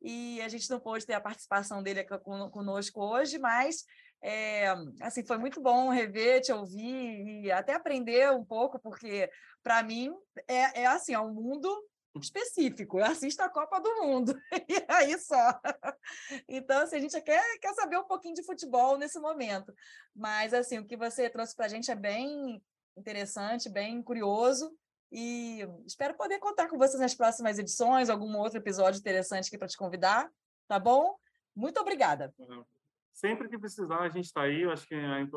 e 0.00 0.40
a 0.42 0.48
gente 0.48 0.70
não 0.70 0.78
pôde 0.78 1.04
ter 1.04 1.14
a 1.14 1.20
participação 1.20 1.82
dele 1.82 2.04
conosco 2.04 3.00
hoje, 3.02 3.38
mas 3.38 3.84
é, 4.20 4.66
assim, 5.00 5.24
foi 5.24 5.38
muito 5.38 5.60
bom 5.60 5.90
rever, 5.90 6.40
te 6.40 6.52
ouvir 6.52 7.44
e 7.44 7.52
até 7.52 7.74
aprender 7.74 8.30
um 8.32 8.44
pouco, 8.44 8.78
porque 8.78 9.30
para 9.62 9.82
mim 9.82 10.12
é, 10.48 10.82
é 10.82 10.86
assim, 10.86 11.14
é 11.14 11.20
um 11.20 11.32
mundo 11.32 11.68
específico. 12.20 12.98
Eu 12.98 13.04
assisto 13.04 13.42
a 13.42 13.48
Copa 13.48 13.80
do 13.80 14.02
Mundo 14.02 14.34
e 14.68 14.84
aí 14.88 15.16
só. 15.18 15.60
Então, 16.48 16.82
assim, 16.82 16.96
a 16.96 17.00
gente 17.00 17.20
quer, 17.20 17.58
quer 17.58 17.72
saber 17.74 17.98
um 17.98 18.04
pouquinho 18.04 18.34
de 18.34 18.44
futebol 18.44 18.98
nesse 18.98 19.20
momento. 19.20 19.72
Mas 20.14 20.52
assim, 20.52 20.78
o 20.78 20.86
que 20.86 20.96
você 20.96 21.30
trouxe 21.30 21.54
para 21.54 21.66
a 21.66 21.68
gente 21.68 21.90
é 21.90 21.94
bem 21.94 22.60
interessante, 22.96 23.68
bem 23.68 24.02
curioso. 24.02 24.76
E 25.12 25.60
espero 25.86 26.14
poder 26.14 26.38
contar 26.38 26.68
com 26.68 26.76
você 26.76 26.98
nas 26.98 27.14
próximas 27.14 27.58
edições, 27.58 28.10
algum 28.10 28.36
outro 28.36 28.58
episódio 28.58 28.98
interessante 28.98 29.46
aqui 29.46 29.56
para 29.56 29.68
te 29.68 29.76
convidar, 29.76 30.28
tá 30.66 30.78
bom? 30.78 31.16
Muito 31.54 31.80
obrigada. 31.80 32.34
Uhum 32.38 32.64
sempre 33.18 33.48
que 33.48 33.58
precisar, 33.58 33.98
a 33.98 34.08
gente 34.08 34.26
está 34.26 34.42
aí. 34.42 34.62
Eu 34.62 34.70
acho 34.70 34.86
que 34.86 34.94
é, 34.94 35.28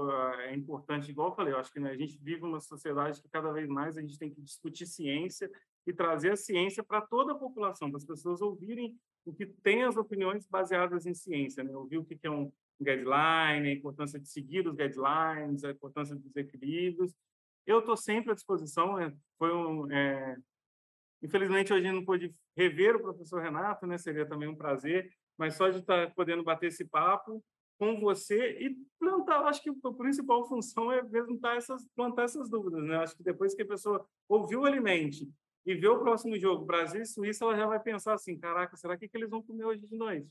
é, 0.45 0.55
importante, 0.55 1.09
igual 1.09 1.29
eu 1.29 1.35
falei, 1.35 1.53
eu 1.53 1.57
acho 1.57 1.71
que 1.73 1.79
né, 1.79 1.89
a 1.89 1.97
gente 1.97 2.17
vive 2.21 2.43
uma 2.43 2.59
sociedade 2.59 3.21
que 3.21 3.27
cada 3.27 3.51
vez 3.51 3.67
mais 3.67 3.97
a 3.97 4.01
gente 4.01 4.19
tem 4.19 4.29
que 4.29 4.39
discutir 4.39 4.85
ciência 4.85 5.49
e 5.85 5.91
trazer 5.91 6.31
a 6.31 6.35
ciência 6.35 6.83
para 6.83 7.01
toda 7.01 7.31
a 7.31 7.35
população, 7.35 7.89
para 7.89 7.97
as 7.97 8.05
pessoas 8.05 8.39
ouvirem 8.39 8.95
o 9.25 9.33
que 9.33 9.47
tem 9.47 9.83
as 9.83 9.97
opiniões 9.97 10.45
baseadas 10.45 11.07
em 11.07 11.13
ciência, 11.13 11.63
né? 11.63 11.75
Ouvir 11.75 11.97
o 11.97 12.05
que 12.05 12.19
é 12.21 12.29
um 12.29 12.51
guideline, 12.79 13.69
a 13.69 13.73
importância 13.73 14.19
de 14.19 14.27
seguir 14.27 14.67
os 14.67 14.75
guidelines, 14.75 15.63
a 15.63 15.71
importância 15.71 16.15
dos 16.15 16.35
equilíbrios. 16.35 17.15
Eu 17.65 17.79
estou 17.79 17.97
sempre 17.97 18.31
à 18.31 18.35
disposição. 18.35 18.95
Né? 18.95 19.11
Foi 19.39 19.51
um, 19.53 19.91
é... 19.91 20.37
Infelizmente, 21.21 21.73
hoje 21.73 21.91
não 21.91 22.05
pude 22.05 22.33
rever 22.55 22.95
o 22.95 23.01
professor 23.01 23.41
Renato, 23.41 23.87
né? 23.87 23.97
Seria 23.97 24.25
também 24.27 24.47
um 24.47 24.55
prazer, 24.55 25.11
mas 25.35 25.55
só 25.55 25.69
de 25.69 25.79
estar 25.79 26.07
tá 26.07 26.13
podendo 26.15 26.43
bater 26.43 26.67
esse 26.67 26.85
papo, 26.85 27.43
com 27.81 27.99
você 27.99 28.59
e 28.59 28.77
plantar. 28.99 29.43
Acho 29.45 29.63
que 29.63 29.69
a 29.69 29.91
principal 29.93 30.45
função 30.47 30.91
é 30.91 31.01
mesmo 31.01 31.39
essas, 31.47 31.87
plantar 31.95 32.25
essas 32.25 32.47
dúvidas. 32.47 32.83
Né? 32.83 32.95
Acho 32.97 33.17
que 33.17 33.23
depois 33.23 33.55
que 33.55 33.63
a 33.63 33.67
pessoa 33.67 34.05
ouviu 34.29 34.61
o 34.61 34.65
alimente 34.65 35.27
e 35.65 35.73
vê 35.73 35.87
o 35.87 35.99
próximo 35.99 36.37
jogo, 36.39 36.63
Brasil 36.63 37.01
e 37.01 37.05
Suíça, 37.05 37.43
ela 37.43 37.57
já 37.57 37.65
vai 37.65 37.79
pensar 37.79 38.13
assim: 38.13 38.37
caraca, 38.37 38.77
será 38.77 38.95
que, 38.95 39.07
que 39.07 39.17
eles 39.17 39.29
vão 39.29 39.41
comer 39.41 39.65
hoje 39.65 39.87
de 39.87 39.97
noite? 39.97 40.29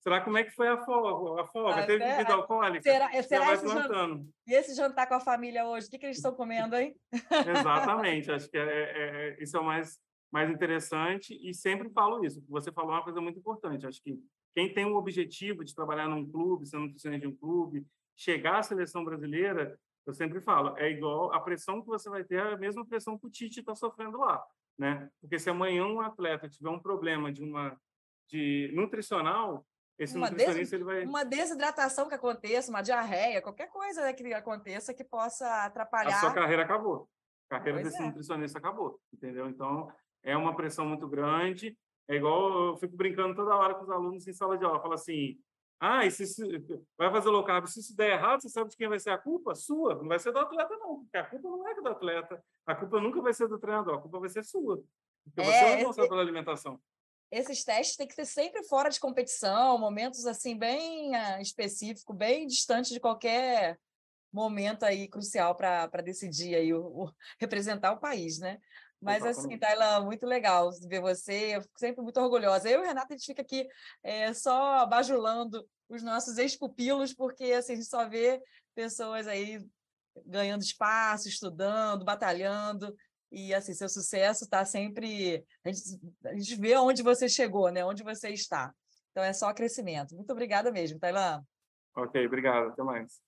Será 0.00 0.20
como 0.20 0.38
é 0.38 0.44
que 0.44 0.50
foi 0.50 0.68
a 0.68 0.78
folga? 0.78 1.42
A 1.42 1.46
folga? 1.46 1.74
Ah, 1.74 1.86
Teve 1.86 2.02
é, 2.02 2.16
bebida 2.16 2.34
alcoólica? 2.34 2.82
Será, 2.82 3.22
será 3.22 3.44
vai 3.44 3.58
plantando. 3.58 4.26
E 4.46 4.54
esse 4.54 4.74
jantar 4.74 5.06
com 5.06 5.14
a 5.14 5.20
família 5.20 5.66
hoje? 5.66 5.86
O 5.86 5.90
que, 5.90 5.98
que 5.98 6.06
eles 6.06 6.16
estão 6.16 6.34
comendo, 6.34 6.74
hein? 6.74 6.94
Exatamente. 7.12 8.30
Acho 8.32 8.48
que 8.48 8.56
é, 8.56 8.62
é, 8.62 9.36
é, 9.38 9.42
isso 9.42 9.56
é 9.58 9.60
o 9.60 9.64
mais, 9.64 9.98
mais 10.32 10.50
interessante. 10.50 11.38
E 11.42 11.52
sempre 11.52 11.90
falo 11.90 12.24
isso. 12.24 12.42
Você 12.48 12.72
falou 12.72 12.92
uma 12.92 13.04
coisa 13.04 13.20
muito 13.20 13.38
importante. 13.38 13.86
Acho 13.86 14.02
que 14.02 14.18
quem 14.54 14.72
tem 14.72 14.84
o 14.84 14.96
objetivo 14.96 15.64
de 15.64 15.74
trabalhar 15.74 16.08
num 16.08 16.28
clube, 16.28 16.66
ser 16.66 16.78
nutricionista 16.78 17.26
de 17.26 17.32
um 17.32 17.36
clube, 17.36 17.86
chegar 18.16 18.58
à 18.58 18.62
seleção 18.62 19.04
brasileira, 19.04 19.78
eu 20.06 20.12
sempre 20.12 20.40
falo, 20.40 20.76
é 20.76 20.90
igual 20.90 21.32
a 21.32 21.40
pressão 21.40 21.80
que 21.80 21.86
você 21.86 22.08
vai 22.10 22.24
ter, 22.24 22.36
é 22.36 22.52
a 22.52 22.58
mesma 22.58 22.84
pressão 22.84 23.18
que 23.18 23.26
o 23.26 23.30
Tite 23.30 23.60
está 23.60 23.74
sofrendo 23.74 24.18
lá, 24.18 24.42
né? 24.78 25.08
Porque 25.20 25.38
se 25.38 25.48
amanhã 25.50 25.86
um 25.86 26.00
atleta 26.00 26.48
tiver 26.48 26.70
um 26.70 26.80
problema 26.80 27.32
de 27.32 27.42
uma 27.42 27.78
de 28.28 28.70
nutricional, 28.74 29.66
esse 29.98 30.16
uma 30.16 30.30
nutricionista 30.30 30.62
des... 30.62 30.72
ele 30.72 30.84
vai 30.84 31.04
uma 31.04 31.24
desidratação 31.24 32.08
que 32.08 32.14
aconteça, 32.14 32.70
uma 32.70 32.82
diarreia, 32.82 33.42
qualquer 33.42 33.68
coisa 33.68 34.02
né, 34.02 34.12
que 34.12 34.32
aconteça 34.32 34.94
que 34.94 35.04
possa 35.04 35.64
atrapalhar. 35.64 36.16
A 36.16 36.20
sua 36.20 36.32
carreira 36.32 36.62
acabou. 36.62 37.08
A 37.50 37.56
carreira 37.58 37.80
pois 37.80 37.90
desse 37.90 38.02
é. 38.02 38.06
nutricionista 38.06 38.58
acabou, 38.58 39.00
entendeu? 39.12 39.48
Então 39.48 39.92
é 40.22 40.36
uma 40.36 40.56
pressão 40.56 40.86
muito 40.86 41.06
grande 41.08 41.76
é 42.10 42.16
igual 42.16 42.66
eu 42.66 42.76
fico 42.76 42.96
brincando 42.96 43.36
toda 43.36 43.54
hora 43.54 43.74
com 43.74 43.84
os 43.84 43.90
alunos 43.90 44.26
em 44.26 44.32
sala 44.32 44.58
de 44.58 44.64
aula. 44.64 44.80
Fala 44.80 44.96
assim: 44.96 45.38
ah, 45.78 46.04
e 46.04 46.10
se, 46.10 46.26
se 46.26 46.42
vai 46.98 47.08
fazer 47.10 47.28
low 47.28 47.44
carb, 47.44 47.66
se 47.66 47.78
isso 47.78 47.96
der 47.96 48.14
errado, 48.14 48.42
você 48.42 48.48
sabe 48.48 48.68
de 48.68 48.76
quem 48.76 48.88
vai 48.88 48.98
ser 48.98 49.10
a 49.10 49.18
culpa? 49.18 49.54
Sua. 49.54 49.94
Não 49.94 50.08
vai 50.08 50.18
ser 50.18 50.32
do 50.32 50.40
atleta, 50.40 50.76
não. 50.76 51.04
Porque 51.04 51.16
a 51.16 51.24
culpa 51.24 51.48
não 51.48 51.68
é 51.68 51.74
do 51.74 51.88
atleta. 51.88 52.44
A 52.66 52.74
culpa 52.74 53.00
nunca 53.00 53.22
vai 53.22 53.32
ser 53.32 53.46
do 53.46 53.60
treinador. 53.60 53.94
A 53.94 54.00
culpa 54.00 54.18
vai 54.18 54.28
ser 54.28 54.44
sua. 54.44 54.82
Porque 55.24 55.42
você 55.42 55.56
é, 55.56 55.72
é 55.72 55.74
responsável 55.76 56.08
pela 56.08 56.20
alimentação. 56.20 56.80
Esses 57.30 57.62
testes 57.62 57.96
têm 57.96 58.08
que 58.08 58.14
ser 58.14 58.24
sempre 58.24 58.64
fora 58.64 58.90
de 58.90 58.98
competição, 58.98 59.78
momentos 59.78 60.26
assim 60.26 60.58
bem 60.58 61.12
uh, 61.12 61.40
específicos, 61.40 62.16
bem 62.16 62.44
distantes 62.44 62.90
de 62.90 62.98
qualquer 62.98 63.78
momento 64.32 64.82
aí 64.82 65.08
crucial 65.08 65.54
para 65.54 65.86
decidir 66.02 66.56
aí 66.56 66.74
o, 66.74 67.04
o, 67.04 67.12
representar 67.38 67.92
o 67.92 68.00
país, 68.00 68.40
né? 68.40 68.60
Mas 69.00 69.24
assim, 69.24 69.58
Tailan, 69.58 70.04
muito 70.04 70.26
legal 70.26 70.70
ver 70.86 71.00
você, 71.00 71.56
eu 71.56 71.62
fico 71.62 71.78
sempre 71.78 72.02
muito 72.02 72.20
orgulhosa. 72.20 72.68
Eu 72.68 72.80
e 72.80 72.82
o 72.82 72.86
Renato, 72.86 73.12
a 73.12 73.16
gente 73.16 73.26
fica 73.26 73.40
aqui 73.40 73.66
é, 74.02 74.32
só 74.34 74.84
bajulando 74.86 75.66
os 75.88 76.02
nossos 76.02 76.36
ex-pupilos, 76.36 77.14
porque 77.14 77.44
assim, 77.52 77.72
a 77.72 77.76
gente 77.76 77.88
só 77.88 78.06
vê 78.08 78.42
pessoas 78.74 79.26
aí 79.26 79.66
ganhando 80.26 80.62
espaço, 80.62 81.28
estudando, 81.28 82.04
batalhando, 82.04 82.94
e 83.32 83.54
assim, 83.54 83.72
seu 83.72 83.88
sucesso 83.88 84.44
está 84.44 84.64
sempre. 84.64 85.44
A 85.64 85.70
gente, 85.70 86.00
a 86.24 86.34
gente 86.34 86.56
vê 86.56 86.76
onde 86.76 87.02
você 87.02 87.28
chegou, 87.28 87.70
né? 87.70 87.84
onde 87.84 88.02
você 88.02 88.30
está. 88.30 88.74
Então 89.12 89.22
é 89.22 89.32
só 89.32 89.52
crescimento. 89.54 90.14
Muito 90.14 90.30
obrigada 90.30 90.70
mesmo, 90.70 90.98
Tailan. 90.98 91.42
Ok, 91.96 92.26
obrigado. 92.26 92.68
Até 92.68 92.82
mais. 92.82 93.20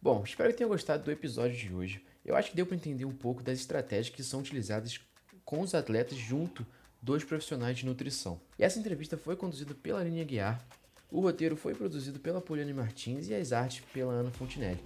Bom, 0.00 0.22
espero 0.24 0.50
que 0.50 0.56
tenham 0.56 0.70
gostado 0.70 1.04
do 1.04 1.10
episódio 1.10 1.56
de 1.56 1.72
hoje. 1.72 2.04
Eu 2.24 2.36
acho 2.36 2.50
que 2.50 2.56
deu 2.56 2.66
para 2.66 2.76
entender 2.76 3.04
um 3.04 3.12
pouco 3.12 3.42
das 3.42 3.58
estratégias 3.58 4.14
que 4.14 4.22
são 4.22 4.40
utilizadas 4.40 5.00
com 5.44 5.60
os 5.60 5.74
atletas 5.74 6.16
junto 6.16 6.66
dos 7.00 7.24
profissionais 7.24 7.76
de 7.76 7.86
nutrição. 7.86 8.40
E 8.58 8.62
essa 8.64 8.78
entrevista 8.78 9.16
foi 9.16 9.34
conduzida 9.34 9.74
pela 9.74 10.00
Aline 10.00 10.24
Guiar, 10.24 10.64
o 11.12 11.20
roteiro 11.20 11.56
foi 11.56 11.74
produzido 11.74 12.18
pela 12.18 12.40
Poliane 12.40 12.72
Martins 12.72 13.28
e 13.28 13.34
as 13.34 13.52
artes 13.52 13.84
pela 13.92 14.14
Ana 14.14 14.30
Fontinelli. 14.30 14.80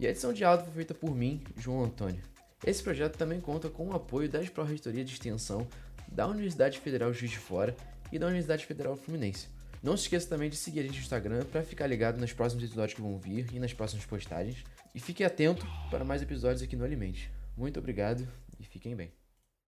E 0.00 0.06
a 0.08 0.10
edição 0.10 0.32
de 0.32 0.42
áudio 0.44 0.66
foi 0.66 0.74
feita 0.74 0.92
por 0.92 1.14
mim, 1.14 1.40
João 1.56 1.84
Antônio. 1.84 2.20
Esse 2.66 2.82
projeto 2.82 3.16
também 3.16 3.40
conta 3.40 3.68
com 3.68 3.86
o 3.86 3.94
apoio 3.94 4.28
das 4.28 4.48
Pró-Reitoria 4.48 5.04
de 5.04 5.12
Extensão, 5.12 5.68
da 6.08 6.26
Universidade 6.26 6.80
Federal 6.80 7.12
Juiz 7.12 7.30
de 7.30 7.38
Fora 7.38 7.76
e 8.10 8.18
da 8.18 8.26
Universidade 8.26 8.66
Federal 8.66 8.96
Fluminense. 8.96 9.46
Não 9.80 9.96
se 9.96 10.02
esqueça 10.04 10.28
também 10.28 10.50
de 10.50 10.56
seguir 10.56 10.80
a 10.80 10.82
gente 10.82 10.96
no 10.96 11.02
Instagram 11.02 11.44
para 11.44 11.62
ficar 11.62 11.86
ligado 11.86 12.18
nos 12.18 12.32
próximos 12.32 12.64
episódios 12.64 12.94
que 12.94 13.00
vão 13.00 13.16
vir 13.16 13.46
e 13.52 13.60
nas 13.60 13.72
próximas 13.72 14.04
postagens. 14.04 14.64
E 14.98 15.00
fique 15.00 15.22
atento 15.22 15.64
para 15.92 16.04
mais 16.04 16.22
episódios 16.22 16.60
aqui 16.60 16.74
no 16.74 16.84
Alimente. 16.84 17.30
Muito 17.56 17.78
obrigado 17.78 18.26
e 18.58 18.64
fiquem 18.64 18.96
bem. 18.96 19.12